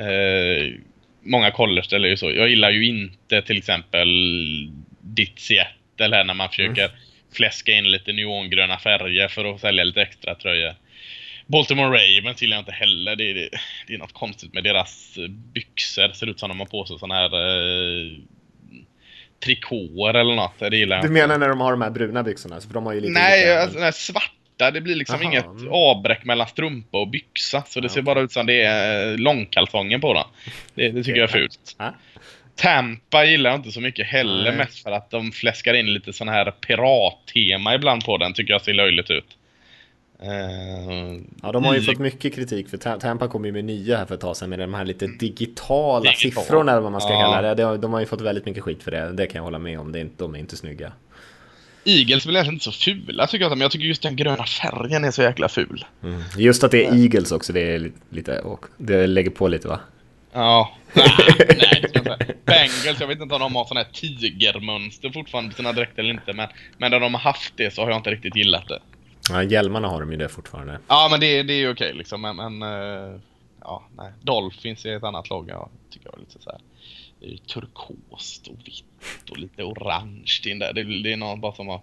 [0.00, 0.72] eh,
[1.22, 2.30] många college är ju så.
[2.30, 4.08] Jag gillar ju inte till exempel
[5.00, 6.90] ditt Seattle här när man försöker
[7.34, 10.74] fläska in lite neongröna färger för att sälja lite extra tröjor.
[11.46, 13.16] Baltimore Ravens gillar jag inte heller.
[13.16, 13.48] Det är, det,
[13.86, 15.18] det är något konstigt med deras
[15.54, 16.08] byxor.
[16.12, 18.12] Ser ut som de har på sig såna här eh,
[19.44, 20.58] trikåer eller något.
[20.58, 21.20] Det gillar jag Du inte.
[21.20, 22.60] menar när de har de här bruna byxorna?
[22.60, 23.92] För de har ju lite Nej, olika- alltså den
[24.60, 24.70] svarta.
[24.74, 25.72] Det blir liksom Jaha, inget mm.
[25.72, 27.62] avbräck mellan strumpa och byxa.
[27.66, 30.24] Så det ser bara ut som det är eh, långkalsonger på dem.
[30.74, 31.76] Det, det tycker jag är fult.
[31.78, 31.94] Ja.
[32.56, 34.50] Tampa gillar jag inte så mycket heller.
[34.50, 34.58] Nej.
[34.58, 38.32] Mest för att de fläskar in lite sån här pirattema ibland på den.
[38.32, 39.36] Tycker jag ser löjligt ut.
[40.22, 43.96] Eh, Ja, de har ju fått mycket kritik för Ta- Tampa kom ju med nya
[43.96, 46.42] här för ett tag sedan med de här lite digitala Digital.
[46.44, 47.20] siffrorna eller vad man ska Ja.
[47.20, 47.62] kalla det.
[47.62, 49.12] De, de har ju fått väldigt mycket skit för det.
[49.12, 49.92] Det kan jag hålla med om.
[49.92, 50.92] Det är inte, de är inte snygga.
[51.84, 53.50] Eagles är väl egentligen inte så fula tycker jag.
[53.50, 55.84] Men jag tycker just den gröna färgen är så jäkla ful.
[56.38, 59.68] Just att det är Eagles också, det är li- lite, och det lägger på lite
[59.68, 59.80] va?
[60.32, 60.72] Ja.
[60.92, 61.06] Nej,
[61.38, 62.34] nej, det ska jag inte.
[62.44, 66.10] Bengals, jag vet inte om de har sån här tigermönster fortfarande på sina dräkter eller
[66.14, 66.32] inte.
[66.32, 68.78] Men, men när de har haft det så har jag inte riktigt gillat det.
[69.30, 70.78] Ja, hjälmarna har de ju det fortfarande.
[70.88, 72.20] Ja, men det, det är ju okej liksom.
[72.20, 73.20] Men, men eh,
[73.60, 74.12] ja, nej.
[74.22, 76.60] Dolphins är ett annat lag jag tycker jag är lite så här.
[77.20, 80.72] Det är turkost och vitt och lite orange in där.
[80.72, 81.80] Det, det är någon bara som har...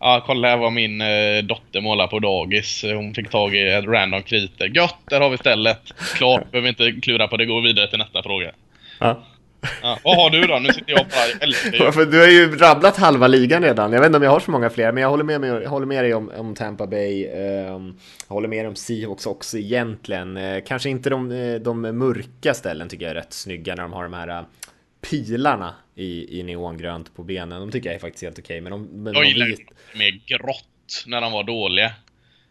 [0.00, 2.82] Ja, kolla här vad min eh, dotter målar på dagis.
[2.82, 4.68] Hon fick tag i ett random kriter.
[4.68, 5.92] Gött, där har vi stället.
[6.16, 7.46] Klart, behöver inte klura på det.
[7.46, 8.52] Går vidare till nästa fråga.
[8.98, 9.22] Ja.
[9.82, 10.58] Ja, vad har du då?
[10.58, 11.06] Nu sitter jag
[11.78, 11.92] bara.
[11.92, 13.92] För du har ju rabblat halva ligan redan.
[13.92, 15.70] Jag vet inte om jag har så många fler, men jag håller med, med, jag
[15.70, 17.24] håller med dig om, om Tampa Bay.
[17.26, 17.94] ehm,
[18.28, 20.36] jag håller med dig om Seahawks också egentligen.
[20.36, 23.92] Eh, kanske inte de, eh, de mörka ställen tycker jag är rätt snygga när de
[23.92, 24.42] har de här eh,
[25.10, 27.60] pilarna i, i neongrönt på benen.
[27.60, 28.60] De tycker jag är faktiskt helt okej.
[28.60, 31.92] men de, men Jag de gillar vit- mer grått när de var dåliga.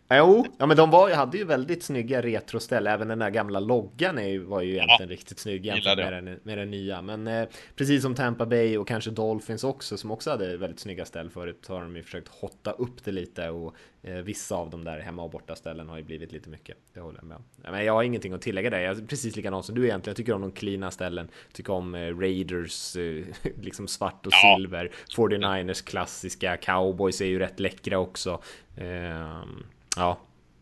[0.09, 2.87] Jo, ja men de var, hade ju väldigt snygga retroställ.
[2.87, 6.57] Även den där gamla loggan är var ju egentligen riktigt snygg jämfört med den, med
[6.57, 7.01] den nya.
[7.01, 11.05] Men eh, precis som Tampa Bay och kanske Dolphins också, som också hade väldigt snygga
[11.05, 14.83] ställ förut, har de ju försökt hotta upp det lite och eh, vissa av de
[14.83, 16.77] där hemma och borta ställen har ju blivit lite mycket.
[16.93, 17.43] Det håller jag med om.
[17.63, 18.79] Ja, men jag har ingenting att tillägga där.
[18.79, 20.11] Jag är precis likadan som du egentligen.
[20.11, 21.27] Jag tycker om de cleana ställen.
[21.53, 23.23] Tycker om eh, Raiders, eh,
[23.61, 24.55] liksom svart och Ja.
[24.57, 24.91] silver.
[25.15, 26.57] 49ers klassiska.
[26.57, 28.41] Cowboys är ju rätt läckra också.
[28.77, 29.63] Ehm,
[29.95, 30.17] ja,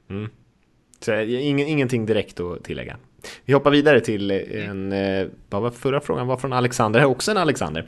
[0.09, 0.29] Mm.
[0.99, 2.97] Så eh, ingen, ingenting direkt att tillägga.
[3.45, 7.11] Vi hoppar vidare till en, eh, vad var förra frågan var från Alexander, här är
[7.11, 7.85] också en Alexander.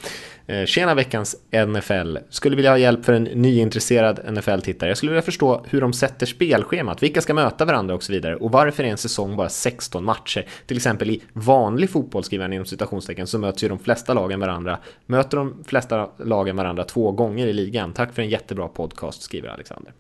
[0.48, 4.90] Eh, Tjena veckans NFL, skulle vilja ha hjälp för en nyintresserad NFL-tittare.
[4.90, 8.36] Jag skulle vilja förstå hur de sätter spelschemat, vilka ska möta varandra och så vidare.
[8.36, 10.46] Och varför är en säsong bara 16 matcher?
[10.66, 14.40] Till exempel i vanlig fotboll, skriver han inom citationstecken, så möts ju de flesta lagen
[14.40, 14.80] varandra.
[15.06, 17.94] Möter de flesta lagen varandra två gånger i ligan.
[17.94, 19.94] Tack för en jättebra podcast, skriver Alexander.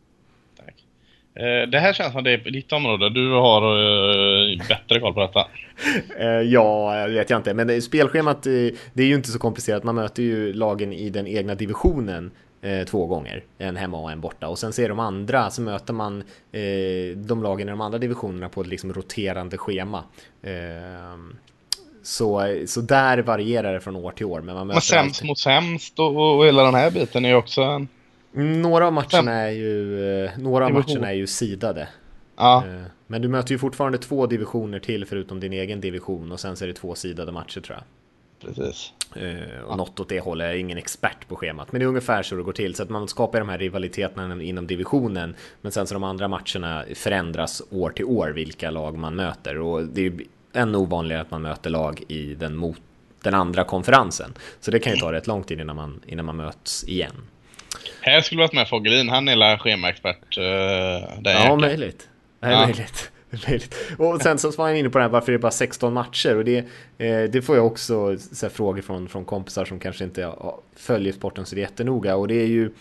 [1.35, 3.09] Eh, Det här känns som det är ditt område.
[3.09, 5.47] Du har eh, bättre koll på detta.
[6.19, 7.53] Eh, ja, det vet jag inte.
[7.53, 9.83] Men spelschemat, det är ju inte så komplicerat.
[9.83, 12.31] Man möter ju lagen i den egna divisionen
[12.61, 13.43] eh, två gånger.
[13.57, 14.47] En hemma och en borta.
[14.47, 16.21] Och sen ser de andra, så möter man
[16.51, 20.03] eh, de lagen i de andra divisionerna på ett liksom roterande schema.
[20.43, 20.51] Eh,
[22.03, 24.41] så, så där varierar det från år till år.
[24.41, 27.29] Men man möter Men sämst alltid- mot sämst och, och hela den här biten är
[27.29, 27.87] ju också en...
[28.35, 31.87] Några av matcherna är ju, eh, några matcherna är ju sidade.
[32.37, 36.39] Ja, Eh, Men du möter ju fortfarande två divisioner till förutom din egen division och
[36.39, 37.83] sen så är det två sidade matcher tror jag.
[38.55, 38.93] Precis.
[39.15, 41.71] Eh, och något åt det hållet, jag är ingen expert på schemat.
[41.71, 42.75] Men det är ungefär så det går till.
[42.75, 45.35] Så att man skapar de här rivaliteterna inom divisionen.
[45.61, 49.59] Men sen så de andra matcherna förändras år till år vilka lag man möter.
[49.59, 52.77] Och det är ju ännu ovanligare att man möter lag i den, mot,
[53.21, 54.33] den andra konferensen.
[54.59, 57.15] Så det kan ju ta rätt lång tid innan man, innan man möts igen.
[58.05, 60.37] Här skulle varit med Fogelin, han är schemaexpert.
[60.37, 60.43] Uh,
[61.23, 62.09] ja, möjligt.
[62.39, 62.59] Det är ja.
[62.67, 63.11] möjligt.
[63.97, 66.35] Och sen så var jag inne på det här varför det är bara 16 matcher
[66.35, 66.57] och det,
[66.97, 70.61] eh, det får jag också så här, frågor från, från kompisar som kanske inte ja,
[70.75, 72.71] följer sporten så jättenoga och det är ju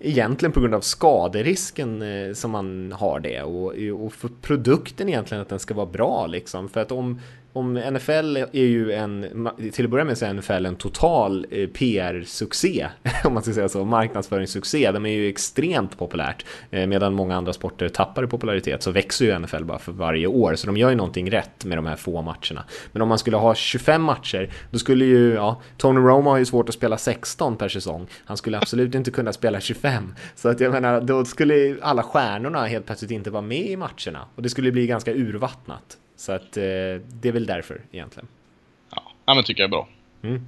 [0.00, 3.74] egentligen på grund av skaderisken eh, som man har det och,
[4.04, 7.20] och för produkten egentligen att den ska vara bra liksom för att om
[7.52, 11.68] om NFL är ju en, till att börja med så är NFL en total eh,
[11.68, 12.86] PR-succé,
[13.24, 14.90] om man ska säga så, marknadsföringssuccé.
[14.92, 19.24] De är ju extremt populärt, eh, medan många andra sporter tappar i popularitet så växer
[19.24, 21.96] ju NFL bara för varje år, så de gör ju någonting rätt med de här
[21.96, 22.64] få matcherna.
[22.92, 26.44] Men om man skulle ha 25 matcher, då skulle ju, ja, Tony Romo har ju
[26.44, 28.06] svårt att spela 16 per säsong.
[28.24, 30.14] Han skulle absolut inte kunna spela 25.
[30.34, 34.28] Så att jag menar, då skulle alla stjärnorna helt plötsligt inte vara med i matcherna
[34.34, 35.98] och det skulle bli ganska urvattnat.
[36.16, 38.28] Så att eh, det är väl därför egentligen.
[39.24, 39.88] Ja, men tycker jag är bra.
[40.22, 40.46] Mm.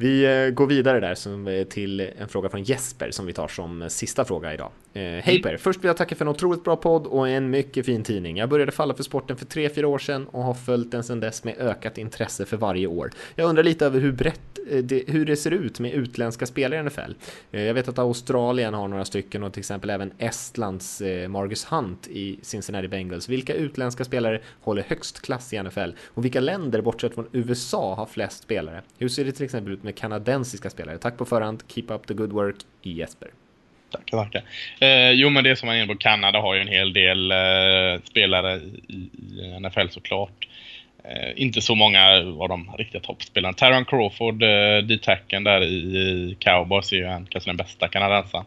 [0.00, 3.90] Vi eh, går vidare där som, till en fråga från Jesper som vi tar som
[3.90, 4.70] sista fråga idag.
[4.92, 5.42] Eh, Hej mm.
[5.42, 5.56] Per!
[5.56, 8.36] Först vill jag tacka för en otroligt bra podd och en mycket fin tidning.
[8.36, 11.44] Jag började falla för sporten för 3-4 år sedan och har följt den sedan dess
[11.44, 13.10] med ökat intresse för varje år.
[13.34, 16.80] Jag undrar lite över hur brett eh, det, hur det ser ut med utländska spelare
[16.80, 17.12] i NFL.
[17.52, 21.64] Eh, jag vet att Australien har några stycken och till exempel även Estlands eh, Marcus
[21.64, 23.28] Hunt i Cincinnati Bengals.
[23.28, 25.90] Vilka utländska spelare håller högst klass i NFL?
[26.06, 28.82] Och vilka länder, bortsett från USA, har flest spelare?
[28.98, 30.98] Hur ser det till exempel ut med kanadensiska spelare?
[30.98, 33.28] Tack på förhand, keep up the good work, i Jesper.
[33.90, 34.42] Tackar, tackar.
[34.80, 37.30] Eh, jo, men det som man är inne på, Kanada har ju en hel del
[37.30, 38.56] eh, spelare
[38.88, 40.48] i, i NFL såklart.
[41.04, 42.06] Eh, inte så många
[42.40, 43.52] av de riktiga toppspelarna.
[43.52, 48.44] Taron Crawford, eh, D-tacken där i, i Cowboys, är ju en, kanske den bästa kanadensaren.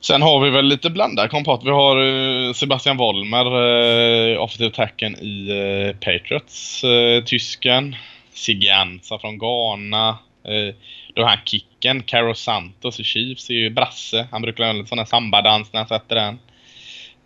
[0.00, 1.60] Sen har vi väl lite blandad kompott.
[1.64, 7.96] Vi har eh, Sebastian Wollmer, eh, offensive tacken i eh, Patriots, eh, tysken.
[8.40, 10.18] Siganza från Ghana.
[10.44, 10.74] Eh,
[11.14, 12.02] då har han kicken.
[12.02, 14.28] Caro Santos i Chiefs är ju brasse.
[14.30, 16.38] Han brukar göra en sån här sambadans när han sätter den.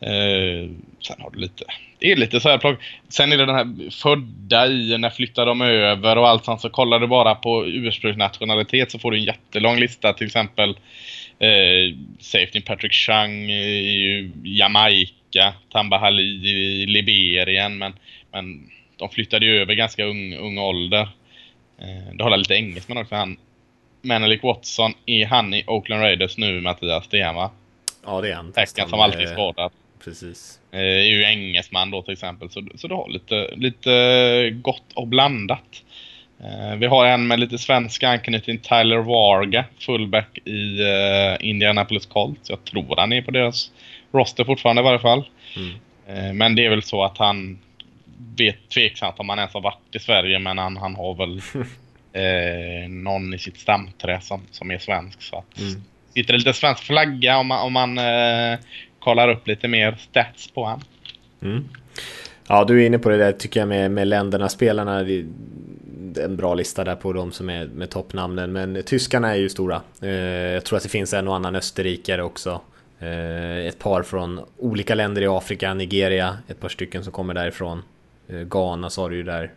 [0.00, 0.70] Eh,
[1.00, 1.64] sen har du lite...
[1.98, 2.78] Det är lite så här plock.
[3.08, 6.60] Sen är det den här födda i, när flyttar de över och allt sånt.
[6.60, 10.12] Så kollar du bara på ursprungsnationalitet så får du en jättelång lista.
[10.12, 10.70] Till exempel
[11.38, 15.54] eh, Safety Patrick Chung eh, i Jamaica.
[15.72, 17.78] Tamba Hali i Liberien.
[17.78, 17.92] Men,
[18.32, 21.08] men de flyttade ju över ganska ung, ung ålder.
[21.78, 23.14] Eh, det håller lite engelsmän också.
[23.14, 23.36] Han
[24.02, 27.08] Menelik Watson, är han i Oakland Raiders nu Mattias?
[27.08, 27.50] Det är han va?
[28.06, 28.52] Ja det är han.
[28.52, 29.72] Tacken som alltid är skadad.
[30.04, 30.60] Precis.
[30.72, 32.50] Eh, är ju engelsman då till exempel.
[32.50, 35.82] Så, så du har lite, lite gott och blandat.
[36.40, 42.50] Eh, vi har en med lite svensk anknytning, Tyler Varga, fullback i uh, Indianapolis Colts.
[42.50, 43.70] Jag tror han är på deras
[44.12, 45.24] roster fortfarande i varje fall.
[45.56, 46.28] Mm.
[46.28, 47.58] Uh, men det är väl så att han
[48.36, 51.38] vet tveksamt om han ens har varit i Sverige men han, han har väl
[52.12, 55.22] eh, någon i sitt stamträ som, som är svensk.
[55.22, 55.82] Så att mm.
[56.14, 58.58] sitter lite svensk flagga om man, om man eh,
[58.98, 60.80] kollar upp lite mer stats på honom.
[61.42, 61.68] Mm.
[62.48, 65.00] Ja, du är inne på det där tycker jag med, med länderna, spelarna.
[66.24, 68.52] En bra lista där på de som är med toppnamnen.
[68.52, 69.82] Men tyskarna är ju stora.
[70.02, 72.60] Eh, jag tror att det finns en och annan österrikare också.
[72.98, 77.82] Eh, ett par från olika länder i Afrika, Nigeria, ett par stycken som kommer därifrån.
[78.28, 79.52] Eh, Ghana sa du ju där.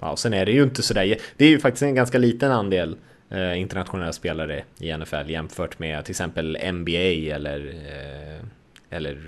[0.00, 2.52] Ja, och sen är det ju inte sådär, det är ju faktiskt en ganska liten
[2.52, 2.96] andel
[3.30, 8.44] eh, internationella spelare i NFL jämfört med till exempel NBA eller eh,
[8.90, 9.18] eller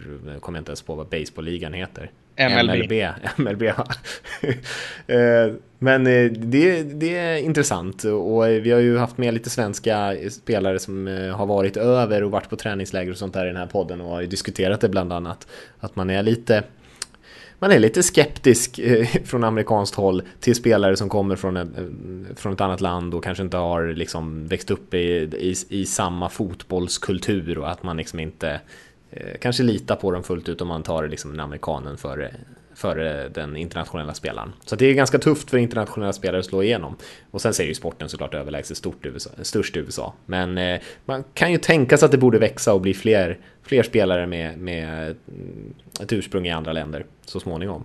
[0.40, 2.10] kommer jag inte ens på vad baseballligan heter.
[2.36, 2.92] MLB.
[2.92, 2.92] MLB,
[3.36, 10.16] MLB eh, Men det, det är intressant och vi har ju haft med lite svenska
[10.30, 13.66] spelare som har varit över och varit på träningsläger och sånt där i den här
[13.66, 15.46] podden och har ju diskuterat det bland annat.
[15.78, 16.62] Att man är lite
[17.58, 21.68] man är lite skeptisk eh, från amerikanskt håll till spelare som kommer från, ett,
[22.36, 26.28] från ett annat land och kanske inte har liksom växt upp i, i, i samma
[26.28, 28.60] fotbollskultur och att man liksom inte
[29.10, 32.34] eh, kanske litar på dem fullt ut om man tar liksom en amerikanen före
[32.76, 34.52] för den internationella spelaren.
[34.64, 36.96] Så det är ganska tufft för internationella spelare att slå igenom.
[37.30, 40.14] Och sen säger ju sporten såklart överlägset stort USA, störst i USA.
[40.26, 43.82] Men eh, man kan ju tänka sig att det borde växa och bli fler, fler
[43.82, 47.84] spelare med, med mm, ett ursprung i andra länder så småningom.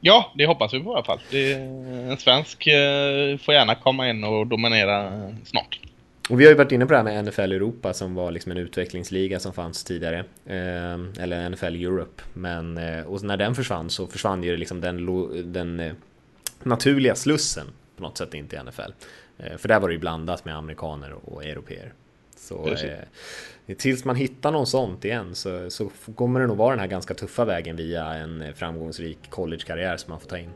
[0.00, 1.20] Ja, det hoppas vi på i alla fall.
[1.30, 5.12] Det, en svensk eh, får gärna komma in och dominera
[5.44, 5.80] snart.
[6.30, 8.52] Och vi har ju varit inne på det här med NFL Europa som var liksom
[8.52, 10.18] en utvecklingsliga som fanns tidigare.
[10.46, 12.22] Eh, eller NFL Europe.
[12.32, 15.92] Men, eh, och när den försvann så försvann ju liksom den, den eh,
[16.62, 17.66] naturliga slussen
[17.96, 18.92] på något sätt in till NFL.
[19.38, 21.92] Eh, för där var det ju blandat med amerikaner och europeer.
[22.36, 26.80] Så eh, tills man hittar någon sånt igen så, så kommer det nog vara den
[26.80, 30.50] här ganska tuffa vägen via en framgångsrik collegekarriär som man får ta in.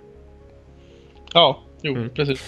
[1.34, 2.10] Ja, jo, mm.
[2.10, 2.40] precis.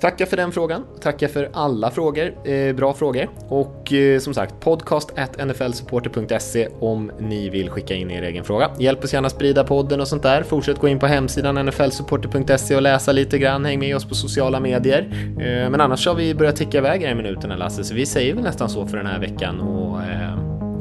[0.00, 0.84] Tackar för den frågan.
[1.00, 2.48] Tackar för alla frågor.
[2.50, 3.28] Eh, bra frågor.
[3.48, 8.70] Och eh, som sagt, podcast at nflsupporter.se om ni vill skicka in er egen fråga.
[8.78, 10.42] Hjälp oss gärna sprida podden och sånt där.
[10.42, 13.64] Fortsätt gå in på hemsidan nflsupporter.se och läsa lite grann.
[13.64, 15.08] Häng med oss på sociala medier.
[15.40, 18.34] Eh, men annars har vi börjat ticka iväg här i minuterna Lasse, så vi säger
[18.34, 20.38] väl nästan så för den här veckan och eh,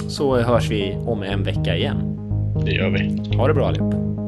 [0.07, 2.11] så hörs vi om en vecka igen.
[2.65, 3.35] Det gör vi.
[3.37, 4.24] Ha det bra allihop.